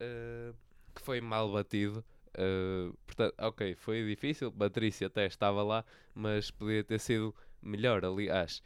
eh, 0.00 0.52
que 0.94 1.02
foi 1.02 1.20
mal 1.20 1.50
batido. 1.52 2.04
portanto, 3.06 3.34
ok, 3.38 3.74
foi 3.76 4.06
difícil. 4.06 4.50
Patrícia 4.52 5.06
até 5.06 5.26
estava 5.26 5.62
lá, 5.62 5.84
mas 6.14 6.50
podia 6.50 6.82
ter 6.84 6.98
sido 7.00 7.34
melhor. 7.62 8.04
Aliás, 8.04 8.62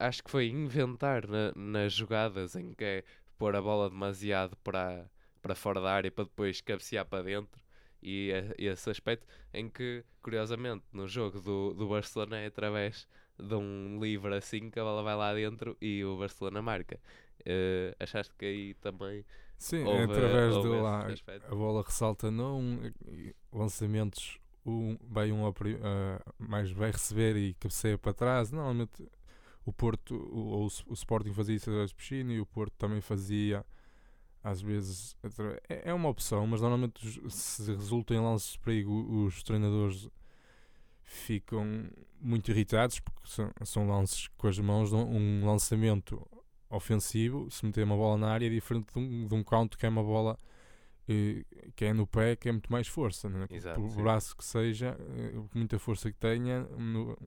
acho 0.00 0.22
que 0.24 0.30
foi 0.30 0.48
inventar 0.48 1.26
na- 1.28 1.52
nas 1.54 1.92
jogadas 1.92 2.56
em 2.56 2.72
que 2.74 2.84
é 2.84 3.04
pôr 3.38 3.54
a 3.56 3.62
bola 3.62 3.88
demasiado 3.90 4.56
para, 4.58 5.10
para 5.42 5.54
fora 5.54 5.80
da 5.80 5.92
área 5.92 6.10
para 6.10 6.24
depois 6.24 6.60
cabecear 6.60 7.06
para 7.06 7.22
dentro. 7.24 7.60
E 8.02 8.30
é- 8.32 8.54
esse 8.58 8.90
aspecto 8.90 9.26
em 9.52 9.68
que, 9.68 10.04
curiosamente, 10.22 10.84
no 10.92 11.06
jogo 11.06 11.40
do, 11.40 11.74
do 11.74 11.88
Barcelona 11.88 12.38
é 12.38 12.46
através 12.46 13.06
de 13.38 13.54
um 13.54 13.98
livre 14.00 14.34
assim 14.36 14.70
que 14.70 14.78
a 14.80 14.84
bola 14.84 15.02
vai 15.02 15.16
lá 15.16 15.34
dentro 15.34 15.76
e 15.80 16.04
o 16.04 16.18
Barcelona 16.18 16.62
marca. 16.62 17.00
Eh, 17.44 17.94
achaste 17.98 18.34
que 18.36 18.44
aí 18.46 18.74
também 18.74 19.24
Sim, 19.58 19.88
é 19.90 20.02
houve, 20.02 20.04
através 20.04 20.54
houve 20.54 20.76
esse 20.80 20.82
lá 20.82 21.06
aspecto? 21.12 21.48
a 21.48 21.54
bola 21.54 21.82
ressalta 21.82 22.30
não 22.30 22.80
e 23.08 23.34
lançamentos 23.52 24.38
um, 24.64 24.96
vai 25.02 25.30
um 25.32 25.46
ah, 25.46 26.22
mais 26.38 26.70
vai 26.70 26.90
receber 26.90 27.36
e 27.36 27.54
cabeceia 27.54 27.98
para 27.98 28.14
trás 28.14 28.50
normalmente 28.50 29.06
o 29.70 29.72
Porto 29.72 30.14
o, 30.14 30.38
ou 30.48 30.68
o, 30.86 30.92
Sporting 30.94 31.32
fazia 31.32 31.56
isso 31.56 31.70
através 31.70 31.90
de 31.90 31.96
piscina 31.96 32.32
e 32.32 32.40
o 32.40 32.46
Porto 32.46 32.74
também 32.76 33.00
fazia 33.00 33.64
às 34.42 34.60
vezes 34.60 35.16
é, 35.68 35.90
é 35.90 35.94
uma 35.94 36.08
opção 36.08 36.46
mas 36.46 36.60
normalmente 36.60 37.00
se 37.30 37.72
resulta 37.72 38.14
em 38.14 38.20
lances 38.20 38.52
de 38.52 38.58
perigo 38.60 38.92
os 39.24 39.42
treinadores 39.42 40.08
ficam 41.02 41.88
muito 42.20 42.50
irritados 42.50 43.00
porque 43.00 43.20
são, 43.26 43.50
são 43.64 43.88
lances 43.88 44.28
com 44.36 44.46
as 44.46 44.58
mãos 44.58 44.92
um- 44.92 45.44
lançamento 45.44 46.24
ofensivo, 46.68 47.50
se 47.50 47.66
meter 47.66 47.84
uma 47.84 47.96
bola 47.96 48.16
na 48.16 48.28
área 48.30 48.46
é 48.46 48.50
diferente 48.50 48.92
de 48.92 48.98
um, 48.98 49.26
de 49.26 49.34
um 49.34 49.42
counter 49.42 49.76
que 49.78 49.86
é 49.86 49.88
uma 49.88 50.04
bola 50.04 50.38
eh, 51.08 51.44
que 51.74 51.86
é 51.86 51.92
no 51.92 52.06
pé, 52.06 52.36
que 52.36 52.48
é 52.48 52.52
muito 52.52 52.70
mais 52.70 52.86
força, 52.86 53.28
né? 53.28 53.46
Exato, 53.50 53.80
por 53.80 53.90
sim. 53.90 54.00
braço 54.02 54.36
que 54.36 54.44
seja, 54.44 54.96
eh, 55.16 55.32
muita 55.52 55.78
força 55.80 56.12
que 56.12 56.16
tenha, 56.18 56.60
no- 56.78 57.18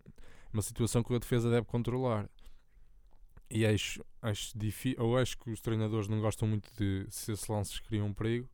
uma 0.54 0.62
situação 0.62 1.04
que 1.04 1.13
a 1.13 1.20
defesa 1.20 1.50
deve 1.50 1.66
controlar. 1.66 2.30
E 3.50 3.66
acho, 3.66 4.04
acho 4.22 4.58
difícil, 4.58 5.04
ou 5.04 5.18
acho 5.18 5.38
que 5.38 5.52
os 5.52 5.62
treinadores 5.62 6.08
não 6.08 6.20
gostam 6.20 6.48
muito 6.48 6.72
de 6.76 7.06
se 7.10 7.32
esses 7.32 7.48
lances 7.48 7.80
criam 7.80 8.08
um 8.08 8.13
perigo, 8.13 8.50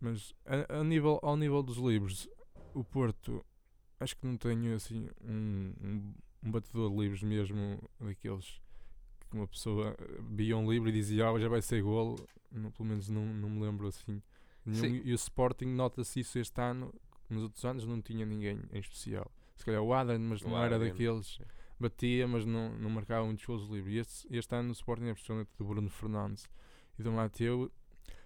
mas 0.00 0.34
a, 0.44 0.80
a 0.80 0.84
nível, 0.84 1.18
ao 1.22 1.36
nível 1.36 1.62
dos 1.62 1.78
livros, 1.78 2.28
o 2.74 2.84
Porto 2.84 3.44
acho 3.98 4.16
que 4.16 4.26
não 4.26 4.36
tenho 4.36 4.74
assim 4.76 5.08
um, 5.20 5.72
um, 5.82 6.14
um 6.44 6.50
batedor 6.50 6.90
de 6.90 6.96
livros 6.96 7.22
mesmo 7.22 7.82
daqueles 7.98 8.60
que 9.28 9.36
uma 9.36 9.46
pessoa 9.46 9.96
eh, 9.98 10.20
via 10.30 10.56
um 10.56 10.70
livro 10.70 10.88
e 10.88 10.92
dizia 10.92 11.28
ah, 11.28 11.38
já 11.38 11.48
vai 11.48 11.60
ser 11.60 11.82
golo, 11.82 12.16
não, 12.50 12.70
pelo 12.70 12.88
menos 12.88 13.08
não, 13.08 13.24
não 13.24 13.50
me 13.50 13.60
lembro 13.60 13.86
assim. 13.86 14.22
Nenhum, 14.64 14.96
e 15.04 15.12
o 15.12 15.14
Sporting 15.14 15.66
nota-se 15.66 16.20
isso 16.20 16.38
este 16.38 16.60
ano, 16.60 16.94
nos 17.28 17.42
outros 17.42 17.64
anos 17.64 17.86
não 17.86 18.00
tinha 18.00 18.24
ninguém 18.24 18.60
em 18.72 18.78
especial. 18.78 19.30
Se 19.58 19.64
calhar 19.64 19.82
o 19.82 19.92
Adam, 19.92 20.18
mas 20.20 20.40
não 20.40 20.56
era 20.62 20.78
daqueles, 20.78 21.40
batia, 21.80 22.28
mas 22.28 22.46
não, 22.46 22.70
não 22.78 22.88
marcava 22.88 23.26
muitos 23.26 23.44
gols 23.44 23.68
livres. 23.68 23.94
E 23.94 23.98
este, 23.98 24.36
este 24.36 24.54
ano 24.54 24.68
o 24.70 24.72
Sporting 24.72 25.08
é 25.08 25.12
principalmente 25.12 25.50
do 25.58 25.64
Bruno 25.64 25.90
Fernandes 25.90 26.48
e 26.96 27.02
do 27.02 27.10
Mateu, 27.10 27.70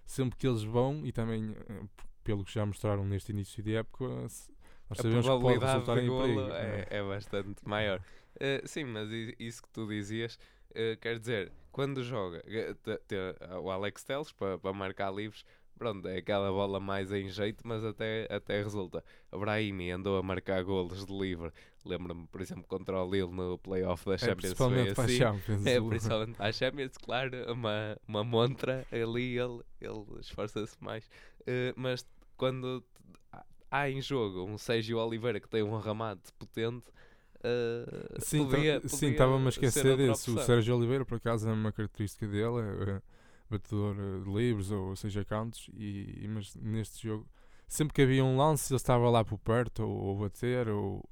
sempre 0.05 0.37
que 0.37 0.47
eles 0.47 0.63
vão, 0.63 1.03
e 1.05 1.11
também 1.11 1.55
eh, 1.67 1.83
pelo 2.23 2.45
que 2.45 2.53
já 2.53 2.63
mostraram 2.65 3.03
neste 3.03 3.31
início 3.31 3.63
de 3.63 3.75
época, 3.75 4.05
nós 4.07 4.49
a 4.91 4.95
sabemos 4.95 5.25
que 5.25 5.39
pode 5.39 5.59
resultar 5.59 5.97
em 5.97 6.07
perigo. 6.07 6.41
é, 6.51 6.87
é. 6.89 6.97
é 6.97 7.03
bastante 7.03 7.67
maior. 7.67 7.99
Eh, 8.39 8.61
sim, 8.65 8.83
mas 8.83 9.09
isso 9.39 9.63
que 9.63 9.69
tu 9.69 9.87
dizias, 9.87 10.37
eh, 10.75 10.95
quer 11.01 11.17
dizer, 11.17 11.51
quando 11.71 12.03
joga 12.03 12.43
o 13.59 13.71
Alex 13.71 14.03
Teles 14.03 14.31
para 14.31 14.59
para 14.59 14.71
marcar 14.71 15.11
livros, 15.11 15.43
pronto, 15.77 16.07
é 16.07 16.17
aquela 16.17 16.49
bola 16.51 16.79
mais 16.79 17.11
em 17.11 17.29
jeito, 17.29 17.65
mas 17.67 17.83
até, 17.83 18.27
até 18.29 18.61
resulta. 18.63 19.03
Brahimi 19.31 19.91
andou 19.91 20.17
a 20.17 20.23
marcar 20.23 20.63
golos 20.63 21.05
de 21.05 21.13
livre. 21.13 21.51
Lembro-me, 21.85 22.27
por 22.27 22.41
exemplo, 22.41 22.63
contra 22.67 23.01
o 23.03 23.09
Lille 23.11 23.31
no 23.31 23.57
playoff 23.57 24.05
da 24.05 24.13
É, 24.13 24.17
Champions. 24.17 24.35
principalmente 24.35 24.93
para 24.93 25.03
a 25.03 25.05
assim. 25.05 25.17
Champions. 25.17 25.65
É, 25.65 25.81
principalmente 25.81 26.35
para 26.37 26.45
a 26.47 26.51
Champions, 26.53 26.97
claro, 26.97 27.31
uma, 27.51 27.97
uma 28.07 28.23
montra 28.23 28.85
ali, 28.91 29.37
ele, 29.37 29.61
ele 29.81 30.19
esforça-se 30.19 30.75
mais. 30.81 31.09
Eh, 31.45 31.73
mas 31.75 32.05
quando 32.37 32.83
há- 33.69 33.89
em 33.89 34.01
jogo 34.01 34.43
um 34.45 34.57
Sérgio 34.57 34.97
Oliveira 34.97 35.39
que 35.39 35.49
tem 35.49 35.63
um 35.63 35.77
remate 35.77 36.31
potente, 36.39 36.87
eh, 37.43 37.85
Sim, 38.19 38.47
podia, 38.47 38.79
sim, 38.81 38.89
podia 38.89 39.11
estava-me 39.11 39.45
a 39.45 39.49
esquecer 39.49 39.97
desse. 39.97 40.31
O. 40.31 40.39
Sérgio 40.39 40.75
Oliveira, 40.77 41.05
por 41.05 41.15
acaso, 41.15 41.49
é 41.49 41.53
uma 41.53 41.71
característica 41.71 42.27
dele, 42.27 42.61
é, 42.61 42.91
é 42.97 43.01
batedor 43.53 43.95
eh, 43.99 44.23
de 44.23 44.29
livros, 44.31 44.71
ou 44.71 44.95
seja, 44.95 45.23
cantos, 45.25 45.69
e, 45.75 46.27
mas 46.29 46.55
neste 46.55 47.07
jogo, 47.07 47.27
sempre 47.67 47.93
que 47.93 48.01
havia 48.01 48.23
um 48.23 48.37
lance, 48.37 48.71
ele 48.73 48.77
estava 48.77 49.09
lá 49.09 49.23
por 49.23 49.37
perto, 49.39 49.83
ou, 49.83 49.89
ou 50.07 50.17
bater, 50.19 50.67
ou, 50.69 51.07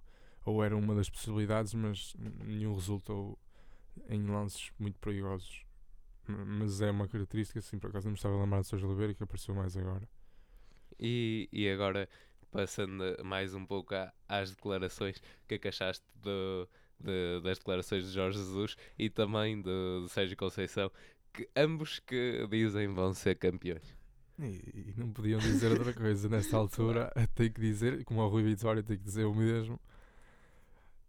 ou 0.46 0.64
era 0.64 0.76
uma 0.76 0.96
das 0.96 1.10
possibilidades, 1.10 1.74
mas 1.74 2.16
nenhum 2.46 2.74
resultou 2.76 3.38
em 4.10 4.26
lances 4.28 4.72
muito 4.80 5.00
perigosos. 5.00 5.66
Mas 6.28 6.82
é 6.82 6.92
uma 6.92 7.08
característica, 7.08 7.60
assim, 7.60 7.80
por 7.80 7.90
acaso 7.90 8.06
não 8.06 8.12
me 8.12 8.18
estava 8.18 8.36
a 8.36 8.42
lembrar 8.42 8.62
do 8.62 8.66
Sérgio 8.68 8.88
Oliveira, 8.88 9.14
que 9.14 9.24
apareceu 9.24 9.56
mais 9.56 9.76
agora. 9.76 10.08
E, 11.00 11.50
e 11.52 11.70
agora, 11.70 12.08
passando 12.52 13.04
mais 13.24 13.54
um 13.54 13.66
pouco 13.66 13.96
a- 13.96 14.14
às 14.28 14.52
declarações, 14.52 15.18
o 15.18 15.48
que 15.48 15.56
é 15.56 15.58
que 15.58 15.68
achaste 15.68 16.06
do- 16.16 16.68
de- 17.00 17.42
das 17.42 17.58
declarações 17.58 18.06
de 18.06 18.12
Jorge 18.12 18.38
Jesus 18.38 18.76
e 18.98 19.10
também 19.10 19.62
do 19.62 20.08
Sérgio 20.10 20.38
Conceição, 20.38 20.92
que 21.34 21.50
ambos 21.56 22.00
que 22.00 22.48
dizem 22.50 22.88
vão 22.94 23.14
ser 23.14 23.36
campeões? 23.36 23.96
E, 24.40 24.46
e 24.46 24.94
não 24.98 25.12
podiam 25.12 25.40
dizer 25.40 25.72
outra 25.72 25.94
coisa 25.94 26.28
nesta 26.30 26.56
altura. 26.58 27.12
Tenho 27.36 27.52
que 27.52 27.62
dizer, 27.62 28.04
como 28.04 28.22
o 28.22 28.28
Rui 28.28 28.44
Vitória, 28.44 28.84
tenho 28.84 29.00
que 29.00 29.06
dizer 29.06 29.26
o 29.26 29.34
mesmo. 29.34 29.80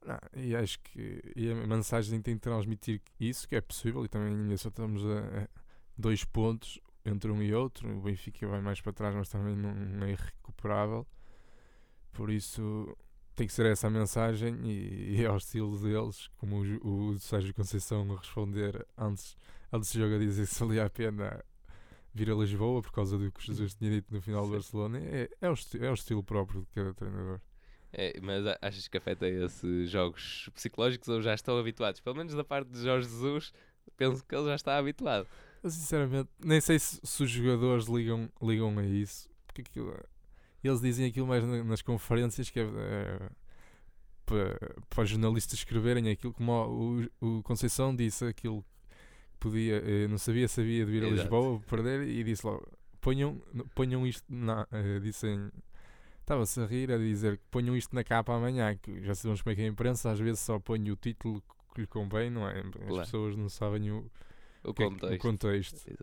Não, 0.05 0.19
e 0.35 0.55
acho 0.57 0.81
que 0.81 1.23
e 1.37 1.51
a 1.51 1.55
mensagem 1.67 2.21
tem 2.21 2.35
que 2.35 2.41
transmitir 2.41 3.01
isso, 3.21 3.49
que 3.49 3.55
é 3.55 3.61
possível, 3.61 4.05
e 4.05 4.09
também 4.09 4.57
só 4.57 4.69
estamos 4.69 5.05
a, 5.07 5.43
a 5.43 5.49
dois 5.97 6.25
pontos 6.25 6.81
entre 7.05 7.31
um 7.31 7.43
e 7.43 7.55
outro. 7.55 7.89
O 7.97 8.03
Benfica 8.03 8.47
vai 8.47 8.61
mais 8.61 8.81
para 8.81 8.93
trás, 8.93 9.15
mas 9.15 9.29
também 9.29 9.57
não, 9.57 9.75
não 9.75 10.07
é 10.07 10.13
irrecuperável. 10.13 11.07
Por 12.13 12.31
isso 12.31 12.97
tem 13.35 13.47
que 13.47 13.53
ser 13.53 13.67
essa 13.67 13.87
a 13.87 13.91
mensagem 13.91 14.55
e, 14.65 15.17
e 15.17 15.25
é 15.25 15.27
ao 15.27 15.37
estilo 15.37 15.79
deles, 15.79 16.29
como 16.37 16.63
o, 16.83 17.09
o 17.11 17.19
Sérgio 17.19 17.55
Conceição 17.55 18.13
a 18.13 18.19
responder 18.19 18.87
antes, 18.97 19.37
antes 19.73 19.93
do 19.93 19.99
jogo 20.01 20.15
a 20.15 20.19
dizer 20.19 20.47
se 20.47 20.61
valia 20.61 20.85
a 20.85 20.91
pena 20.91 21.45
vir 22.15 22.31
a 22.31 22.35
Lisboa 22.35 22.83
por 22.83 22.93
causa 22.93 23.17
do 23.17 23.33
que 23.33 23.47
Jesus 23.47 23.75
tinha 23.75 23.91
dito 23.91 24.13
no 24.13 24.21
final 24.21 24.47
do. 24.47 24.53
Barcelona. 24.53 24.99
É, 24.99 25.31
é, 25.41 25.51
o, 25.51 25.55
é 25.81 25.91
o 25.91 25.95
estilo 25.95 26.23
próprio 26.23 26.61
de 26.63 26.67
cada 26.69 26.93
treinador. 26.95 27.41
É, 27.93 28.19
mas 28.23 28.45
achas 28.63 28.89
que 28.89 28.97
afeta 28.97 29.29
esses 29.29 29.91
jogos 29.91 30.49
psicológicos 30.55 31.09
ou 31.09 31.21
já 31.21 31.35
estão 31.35 31.59
habituados? 31.59 32.01
Pelo 32.01 32.17
menos 32.17 32.35
da 32.35 32.45
parte 32.45 32.69
de 32.71 32.83
Jorge 32.83 33.09
Jesus, 33.09 33.53
penso 33.97 34.25
que 34.25 34.35
ele 34.35 34.47
já 34.47 34.55
está 34.55 34.79
habituado. 34.79 35.27
Eu 35.63 35.71
sinceramente 35.71 36.29
nem 36.43 36.61
sei 36.61 36.79
se, 36.79 37.01
se 37.03 37.23
os 37.23 37.31
jogadores 37.31 37.87
ligam, 37.87 38.31
ligam 38.43 38.79
a 38.79 38.85
isso. 38.85 39.29
Porque 39.47 39.61
aquilo, 39.63 39.93
é- 39.93 40.05
eles 40.65 40.81
dizem 40.81 41.07
aquilo 41.07 41.27
mais 41.27 41.45
na- 41.45 41.65
nas 41.65 41.83
conferências 41.83 42.49
que 42.49 42.61
é, 42.61 43.31
para, 44.25 44.59
para 44.89 45.03
os 45.05 45.11
jornalistas 45.11 45.59
escreverem 45.59 46.09
aquilo 46.11 46.33
como 46.33 46.53
o, 47.21 47.39
o, 47.39 47.43
Conceição 47.43 47.95
disse 47.95 48.25
aquilo 48.25 48.65
podia, 49.43 49.77
eh, 49.85 50.07
não 50.09 50.19
sabia, 50.19 50.47
sabia 50.49 50.85
de 50.85 50.91
vir 50.91 51.05
a 51.05 51.07
Exato. 51.09 51.21
Lisboa 51.23 51.61
perder 51.69 52.03
e 52.07 52.23
disse 52.25 52.47
logo 52.47 52.67
ponham, 53.01 53.41
ponham 53.75 54.07
isto 54.07 54.25
na, 54.33 54.67
eh, 54.73 55.01
dissem 55.01 55.51
estava-se 56.21 56.61
a 56.61 56.67
rir 56.67 56.93
a 56.93 56.99
dizer 56.99 57.37
que 57.37 57.45
ponham 57.51 57.77
isto 57.77 57.95
na 57.95 58.05
capa 58.05 58.33
amanhã, 58.35 58.77
que 58.77 59.03
já 59.03 59.15
sabemos 59.15 59.43
como 59.43 59.53
é 59.53 59.57
que 59.57 59.63
é 59.63 59.65
a 59.65 59.69
imprensa, 59.69 60.11
às 60.11 60.21
vezes 60.21 60.41
só 60.41 60.59
põe 60.61 60.91
o 60.91 60.97
título 60.97 61.43
que 61.75 61.81
lhe 61.81 61.87
convém, 61.87 62.31
não 62.31 62.49
é? 62.49 62.61
As 62.61 62.71
Claro. 62.71 62.95
pessoas 63.05 63.37
não 63.37 63.49
sabem 63.49 63.91
o, 63.91 64.09
O 64.63 64.73
que 64.73 64.83
é 64.85 64.87
contexto. 64.87 65.15
o 65.15 65.19
contexto. 65.19 65.97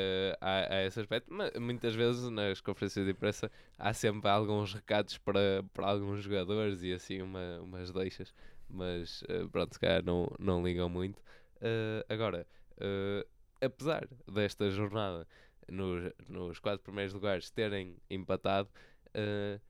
Eh, 0.00 0.36
há, 0.40 0.74
há 0.74 0.84
esse 0.84 1.00
aspecto, 1.00 1.32
mas 1.32 1.52
muitas 1.58 1.94
vezes 1.94 2.28
nas 2.28 2.60
conferências 2.60 3.04
de 3.06 3.12
imprensa 3.12 3.50
há 3.78 3.94
sempre 3.94 4.28
alguns 4.28 4.74
recados 4.74 5.16
para, 5.18 5.64
para 5.72 5.86
alguns 5.86 6.22
jogadores 6.22 6.82
e 6.82 6.92
assim 6.92 7.22
uma, 7.22 7.60
umas 7.62 7.90
deixas, 7.92 8.34
mas 8.68 9.22
eh, 9.28 9.46
pronto, 9.50 9.72
se 9.72 9.80
calhar 9.80 10.04
não, 10.04 10.30
não 10.38 10.62
ligam 10.62 10.88
muito. 10.88 11.22
Eh, 11.60 12.04
agora, 12.08 12.46
eh, 12.78 13.26
apesar 13.60 14.06
desta 14.32 14.70
jornada 14.70 15.26
nos, 15.68 16.12
nos 16.28 16.58
quatro 16.58 16.82
primeiros 16.82 17.12
lugares 17.14 17.50
terem 17.50 17.96
empatado, 18.10 18.68
eh, 19.14 19.60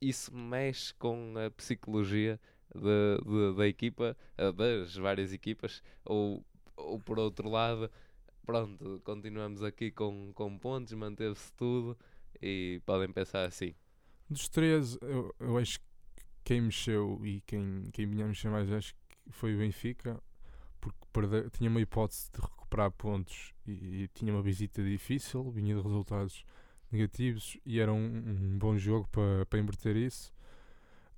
isso 0.00 0.34
mexe 0.34 0.92
com 0.94 1.34
a 1.38 1.50
psicologia 1.50 2.38
da- 2.74 3.16
da- 3.24 3.52
da 3.56 3.66
equipa, 3.66 4.16
das 4.56 4.94
várias 4.96 5.32
equipas, 5.32 5.82
ou, 6.04 6.44
ou 6.76 7.00
por 7.00 7.18
outro 7.18 7.48
lado, 7.48 7.90
pronto, 8.44 9.00
continuamos 9.04 9.62
aqui 9.62 9.90
com, 9.90 10.32
com 10.34 10.58
pontos, 10.58 10.92
manteve-se 10.92 11.50
tudo 11.54 11.96
e 12.42 12.82
podem 12.84 13.10
pensar 13.10 13.44
assim. 13.46 13.74
Dos 14.28 14.48
três, 14.48 14.98
eu, 15.00 15.34
eu 15.40 15.56
acho 15.56 15.78
que 15.78 15.86
quem 16.44 16.60
mexeu 16.60 17.20
e 17.24 17.40
quem, 17.42 17.84
quem 17.92 18.06
vinha 18.06 18.26
mexer 18.26 18.50
mais 18.50 18.70
acho 18.70 18.94
que 18.94 19.32
foi 19.32 19.54
o 19.54 19.58
Benfica, 19.58 20.20
porque 20.94 21.06
perde- 21.12 21.50
tinha 21.50 21.70
uma 21.70 21.80
hipótese 21.80 22.30
de 22.32 22.40
recuperar 22.40 22.90
pontos 22.92 23.52
e, 23.66 24.04
e 24.04 24.08
tinha 24.08 24.32
uma 24.32 24.42
visita 24.42 24.82
difícil, 24.82 25.50
vinha 25.50 25.74
de 25.74 25.82
resultados 25.82 26.44
negativos 26.90 27.58
e 27.66 27.80
era 27.80 27.92
um, 27.92 27.98
um 28.54 28.58
bom 28.58 28.76
jogo 28.78 29.08
para 29.10 29.46
para 29.46 29.58
inverter 29.58 29.96
isso. 29.96 30.32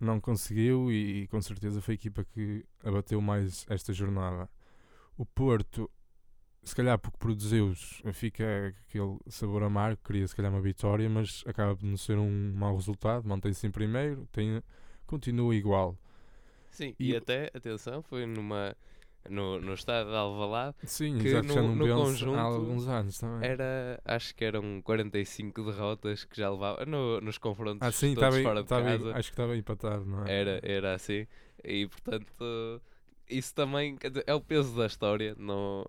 Não 0.01 0.21
conseguiu 0.21 0.93
e, 0.93 1.27
com 1.29 1.41
certeza 1.43 1.81
foi 1.83 1.95
a 1.95 1.97
equipa 1.97 2.25
que 2.25 2.65
abateu 2.85 3.21
mais 3.21 3.67
esta 3.69 3.93
jornada. 3.93 4.49
O 5.19 5.27
Porto, 5.27 5.91
se 6.65 6.75
calhar 6.77 6.99
porque 6.99 7.19
produziu, 7.19 7.75
fica 8.13 8.75
aquele 8.89 9.19
sabor 9.29 9.63
amargo, 9.65 10.01
queria 10.05 10.27
se 10.29 10.37
calhar 10.37 10.53
uma 10.53 10.61
vitória, 10.63 11.09
mas 11.11 11.45
acaba 11.47 11.77
por 11.77 11.87
não 11.87 11.97
ser 11.97 12.19
um 12.19 12.55
mau 12.55 12.77
resultado, 12.77 13.29
mantém-se 13.29 13.67
em 13.67 13.71
primeiro, 13.73 14.27
tem, 14.33 14.63
continua 15.07 15.55
igual. 15.55 15.99
Sim, 16.71 16.95
E 16.99 17.13
e, 17.13 17.17
até, 17.17 17.51
atenção, 17.55 18.03
foi 18.03 18.25
numa, 18.27 18.77
no, 19.29 19.61
no 19.61 19.75
estado 19.75 20.11
de 20.11 20.17
Alvalade, 20.17 20.77
Sim, 20.85 21.19
Que 21.19 21.29
já 21.29 21.43
no- 21.43 21.75
no 21.75 21.95
conjunto 21.95 22.37
há 22.37 22.41
alguns 22.43 22.87
anos 22.89 23.19
também. 23.19 23.49
era, 23.49 24.01
acho 24.05 24.35
que 24.35 24.45
eram 24.45 24.81
45 24.83 25.63
derrotas 25.65 26.25
que 26.25 26.37
já 26.37 26.51
levava 26.51 26.85
no, 26.87 27.21
nos 27.21 27.39
confrontos 27.39 27.87
ah, 27.87 27.93
sim, 27.93 28.15
todos 28.15 28.39
fora 28.41 28.63
de 28.63 28.69
casa. 28.69 29.17
acho 29.17 29.29
que 29.31 29.35
estava 29.35 29.57
empatado, 29.57 30.05
não 30.05 30.27
é? 30.27 30.33
Era, 30.41 30.61
era 30.63 30.95
assim. 30.95 31.27
E 31.65 31.87
portanto, 31.89 32.81
isso 33.29 33.55
também 33.55 33.97
dizer, 33.97 34.25
é 34.27 34.35
o 34.35 34.41
peso 34.41 34.77
da 34.77 34.87
história, 34.87 35.35
não, 35.39 35.85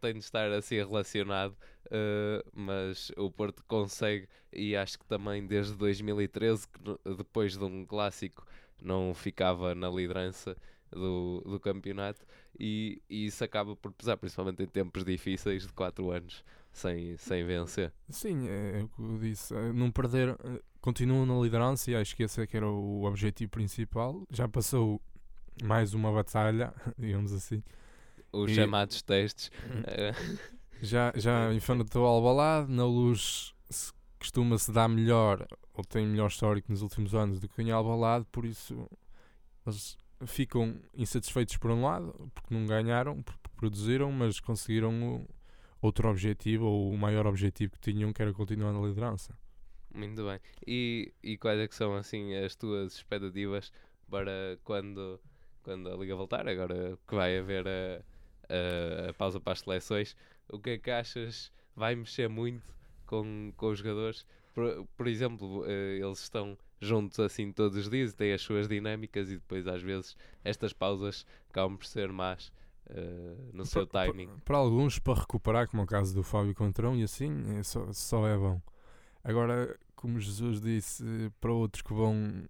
tem 0.00 0.12
de 0.14 0.20
estar 0.20 0.50
assim 0.52 0.76
relacionado. 0.76 1.56
eh, 1.90 2.42
mas 2.52 3.12
o 3.16 3.30
Porto 3.30 3.62
consegue, 3.68 4.26
e 4.52 4.74
acho 4.74 4.98
que 4.98 5.06
também 5.06 5.46
desde 5.46 5.74
2013, 5.74 6.66
que 6.66 6.80
no- 6.82 6.98
depois 7.16 7.56
de 7.56 7.62
um 7.64 7.84
clássico, 7.86 8.44
não 8.82 9.14
ficava 9.14 9.72
na 9.74 9.88
liderança 9.88 10.56
do, 10.90 11.42
do 11.44 11.60
campeonato, 11.60 12.20
e, 12.58 13.00
e 13.08 13.26
isso 13.26 13.42
acaba 13.44 13.74
por 13.76 13.92
pesar, 13.92 14.16
principalmente 14.16 14.62
em 14.62 14.66
tempos 14.66 15.04
difíceis 15.04 15.66
de 15.66 15.72
4 15.72 16.10
anos 16.10 16.44
sem, 16.72 17.16
sem 17.16 17.44
vencer. 17.44 17.92
Sim, 18.08 18.48
é, 18.48 18.80
é 18.80 18.82
o 18.84 18.88
que 18.88 19.00
eu 19.02 19.18
disse. 19.18 19.54
é, 19.54 19.72
Não 19.72 19.90
perder, 19.90 20.30
eh, 20.44 20.60
continuam 20.80 21.24
na 21.26 21.38
liderança 21.40 21.90
e 21.90 21.96
acho 21.96 22.14
que 22.14 22.22
esse 22.22 22.40
é 22.40 22.46
que 22.46 22.56
era 22.56 22.68
o 22.68 23.04
objetivo 23.04 23.50
principal. 23.50 24.22
Já 24.30 24.46
passou 24.48 25.00
mais 25.62 25.94
uma 25.94 26.12
batalha, 26.12 26.72
digamos 26.98 27.32
assim. 27.32 27.62
Os 28.32 28.50
E- 28.50 28.54
chamados 28.54 29.00
testes. 29.02 29.50
eh, 29.86 30.12
Já, 30.82 31.10
já 31.16 31.52
enfrentou 31.54 32.02
o 32.04 32.06
Albalade, 32.06 32.70
na 32.70 32.84
luz 32.84 33.54
se- 33.70 33.92
costuma-se 34.18 34.70
dar 34.70 34.86
melhor, 34.88 35.46
ou 35.72 35.82
tem 35.82 36.06
melhor 36.06 36.28
histórico 36.28 36.70
nos 36.70 36.82
últimos 36.82 37.14
anos 37.14 37.40
do 37.40 37.48
que 37.48 37.62
em 37.62 37.70
Albalade, 37.70 38.26
por 38.30 38.44
isso 38.44 38.86
eles 39.66 39.96
ficam 40.24 40.80
insatisfeitos 40.94 41.56
por 41.56 41.70
um 41.70 41.82
lado, 41.82 42.30
porque 42.34 42.54
não 42.54 42.66
ganharam, 42.66 43.22
porque 43.22 43.48
produziram, 43.56 44.10
mas 44.10 44.40
conseguiram 44.40 45.26
outro 45.80 46.08
objetivo, 46.08 46.64
ou 46.64 46.90
o 46.90 46.98
maior 46.98 47.26
objetivo 47.26 47.72
que 47.72 47.92
tinham, 47.92 48.12
que 48.12 48.22
era 48.22 48.32
continuar 48.32 48.72
na 48.72 48.80
liderança. 48.80 49.36
Muito 49.94 50.24
bem. 50.24 50.38
E, 50.66 51.12
e 51.22 51.38
quais 51.38 51.58
é 51.58 51.66
que 51.66 51.74
são 51.74 51.94
assim 51.94 52.34
as 52.34 52.54
tuas 52.54 52.94
expectativas 52.94 53.72
para 54.10 54.58
quando, 54.62 55.20
quando 55.62 55.88
a 55.90 55.96
Liga 55.96 56.14
voltar? 56.14 56.46
Agora 56.48 56.98
que 57.08 57.14
vai 57.14 57.38
haver 57.38 57.66
a, 57.66 58.02
a, 59.06 59.10
a 59.10 59.14
pausa 59.14 59.40
para 59.40 59.54
as 59.54 59.60
seleções, 59.60 60.16
o 60.48 60.58
que 60.58 60.70
é 60.70 60.78
que 60.78 60.90
achas 60.90 61.50
vai 61.74 61.94
mexer 61.94 62.28
muito 62.28 62.74
com, 63.06 63.52
com 63.56 63.68
os 63.68 63.78
jogadores? 63.78 64.26
Por, 64.54 64.86
por 64.96 65.06
exemplo, 65.08 65.64
eh, 65.66 65.98
eles 65.98 66.20
estão 66.20 66.56
juntos 66.80 67.18
assim 67.20 67.52
todos 67.52 67.76
os 67.76 67.88
dias 67.88 68.12
e 68.12 68.16
têm 68.16 68.32
as 68.32 68.42
suas 68.42 68.68
dinâmicas 68.68 69.30
e 69.30 69.36
depois 69.36 69.66
às 69.66 69.80
vezes 69.82 70.16
estas 70.44 70.72
pausas 70.72 71.24
acabam 71.48 71.76
por 71.76 71.86
ser 71.86 72.12
más 72.12 72.52
eh, 72.88 73.36
no 73.52 73.64
seu 73.64 73.86
Para- 73.86 74.06
timing. 74.06 74.26
Para, 74.28 74.40
para 74.44 74.56
alguns, 74.58 74.98
para 74.98 75.20
recuperar, 75.20 75.68
como 75.68 75.82
é 75.82 75.84
o 75.84 75.88
caso 75.88 76.14
do 76.14 76.22
Fábio 76.22 76.54
Contrão, 76.54 76.94
e 76.96 77.02
assim, 77.02 77.30
é 77.58 77.62
só, 77.62 77.92
só 77.92 78.26
é 78.28 78.36
bom. 78.36 78.60
Agora, 79.24 79.76
como 79.96 80.20
Jesus 80.20 80.60
disse, 80.60 81.04
para 81.40 81.52
outros 81.52 81.82
que 81.82 81.92
vão, 81.92 82.44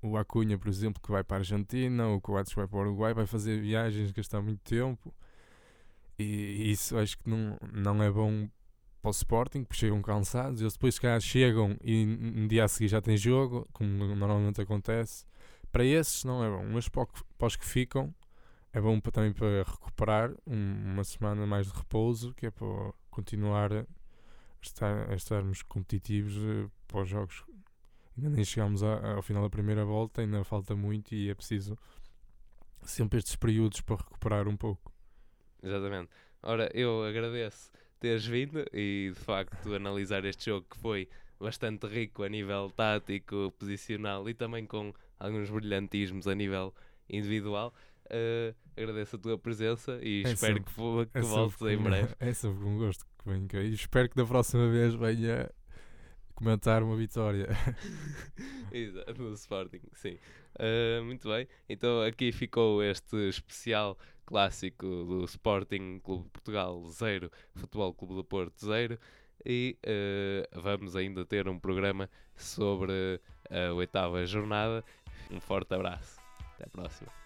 o 0.00 0.16
Acunha, 0.16 0.56
por 0.58 0.68
exemplo, 0.68 1.02
que 1.02 1.10
vai 1.10 1.24
para 1.24 1.38
a 1.38 1.40
Argentina, 1.40 2.06
o 2.08 2.20
Coates 2.20 2.52
que 2.52 2.58
vai 2.60 2.68
para 2.68 2.78
o 2.78 2.82
Uruguai, 2.82 3.12
vai 3.14 3.26
fazer 3.26 3.60
viagens, 3.60 4.12
gastar 4.12 4.40
muito 4.40 4.60
tempo, 4.60 5.12
e 6.18 6.70
isso 6.70 6.96
acho 6.98 7.18
que 7.18 7.28
não, 7.28 7.58
não 7.72 8.02
é 8.02 8.10
bom 8.10 8.48
para 9.02 9.08
o 9.08 9.12
Sporting, 9.12 9.64
porque 9.64 9.80
chegam 9.80 10.00
cansados, 10.02 10.60
eles 10.62 10.74
depois, 10.74 10.98
calhar, 10.98 11.20
chegam 11.20 11.76
e 11.82 12.06
no 12.06 12.48
dia 12.48 12.64
a 12.64 12.68
seguir 12.68 12.88
já 12.88 13.02
tem 13.02 13.16
jogo, 13.16 13.68
como 13.72 14.14
normalmente 14.16 14.60
acontece. 14.62 15.26
Para 15.72 15.84
esses 15.84 16.24
não 16.24 16.44
é 16.44 16.50
bom, 16.50 16.64
mas 16.72 16.88
para, 16.88 17.06
os 17.46 17.56
que 17.56 17.66
ficam, 17.66 18.14
é 18.72 18.80
bom 18.80 19.00
também 19.00 19.32
para 19.32 19.64
recuperar 19.64 20.32
um- 20.46 20.92
uma 20.94 21.04
semana 21.04 21.46
mais 21.46 21.66
de 21.70 21.74
repouso, 21.78 22.34
que 22.34 22.46
é 22.46 22.50
para 22.50 22.92
continuar 23.10 23.72
a, 23.72 23.86
estar, 24.62 25.10
a 25.10 25.14
estarmos 25.14 25.62
competitivos 25.62 26.36
eh, 26.36 26.68
para 26.88 27.02
os 27.02 27.08
jogos. 27.08 27.44
Ainda 28.16 28.30
nem 28.30 28.44
chegamos 28.44 28.82
a- 28.82 29.14
ao 29.16 29.22
final 29.22 29.42
da 29.42 29.50
primeira 29.50 29.84
volta, 29.84 30.20
ainda 30.22 30.44
falta 30.44 30.76
muito 30.76 31.14
e 31.14 31.30
é 31.30 31.34
preciso 31.34 31.78
sempre 32.84 33.18
estes 33.18 33.36
períodos 33.36 33.80
para 33.80 33.96
recuperar 33.96 34.48
um 34.48 34.56
pouco. 34.56 34.92
Exatamente. 35.62 36.10
Ora, 36.42 36.70
eu 36.74 37.04
agradeço 37.04 37.70
teres 38.02 38.26
vindo 38.26 38.64
e 38.72 39.10
de 39.14 39.20
facto 39.20 39.72
analisar 39.74 40.24
este 40.24 40.46
jogo 40.46 40.66
que 40.68 40.76
foi 40.78 41.08
bastante 41.40 41.86
rico 41.86 42.22
a 42.24 42.28
nível 42.28 42.70
tático, 42.76 43.52
posicional 43.58 44.28
e 44.28 44.34
também 44.34 44.66
com 44.66 44.92
alguns 45.18 45.48
brilhantismos 45.50 46.26
a 46.26 46.34
nível 46.34 46.74
individual. 47.08 47.72
Eh, 48.10 48.54
agradeço 48.76 49.16
a 49.16 49.18
tua 49.18 49.38
presença 49.38 49.98
e 50.02 50.22
É 50.26 50.32
espero 50.32 50.54
sempre- 50.56 50.72
que, 50.74 51.12
que 51.12 51.18
É 51.18 51.20
voltes 51.22 51.62
em 51.62 51.78
breve. 51.78 52.14
É 52.20 52.32
sempre 52.34 52.62
com 52.64 52.76
gosto 52.78 53.04
que 53.04 53.30
venho 53.30 53.46
cá 53.48 53.60
e 53.60 53.72
espero 53.72 54.08
que 54.08 54.16
da 54.16 54.26
próxima 54.26 54.68
vez 54.68 54.94
venha 54.94 55.50
comentar 56.34 56.82
uma 56.82 56.96
vitória. 56.96 57.48
Exato, 58.72 59.14
do 59.14 59.32
Sporting, 59.34 59.80
sim. 59.92 60.18
Eh, 60.58 61.00
muito 61.04 61.28
bem, 61.28 61.46
então 61.68 62.02
aqui 62.02 62.30
ficou 62.32 62.82
este 62.82 63.16
especial 63.28 63.96
clássico 64.32 64.86
do 64.86 65.24
Sporting 65.26 66.00
Clube 66.02 66.24
de 66.24 66.30
Portugal 66.30 66.82
0, 66.88 67.30
Futebol 67.54 67.92
Clube 67.92 68.14
do 68.14 68.24
Porto 68.24 68.64
0 68.64 68.98
e 69.44 69.76
eh, 69.82 70.48
vamos 70.54 70.96
ainda 70.96 71.22
ter 71.26 71.46
um 71.46 71.58
programa 71.58 72.08
sobre 72.34 73.20
a 73.50 73.74
oitava 73.74 74.24
jornada. 74.24 74.82
Um 75.30 75.38
forte 75.38 75.74
abraço, 75.74 76.18
até 76.54 76.64
a 76.64 76.70
próxima. 76.70 77.21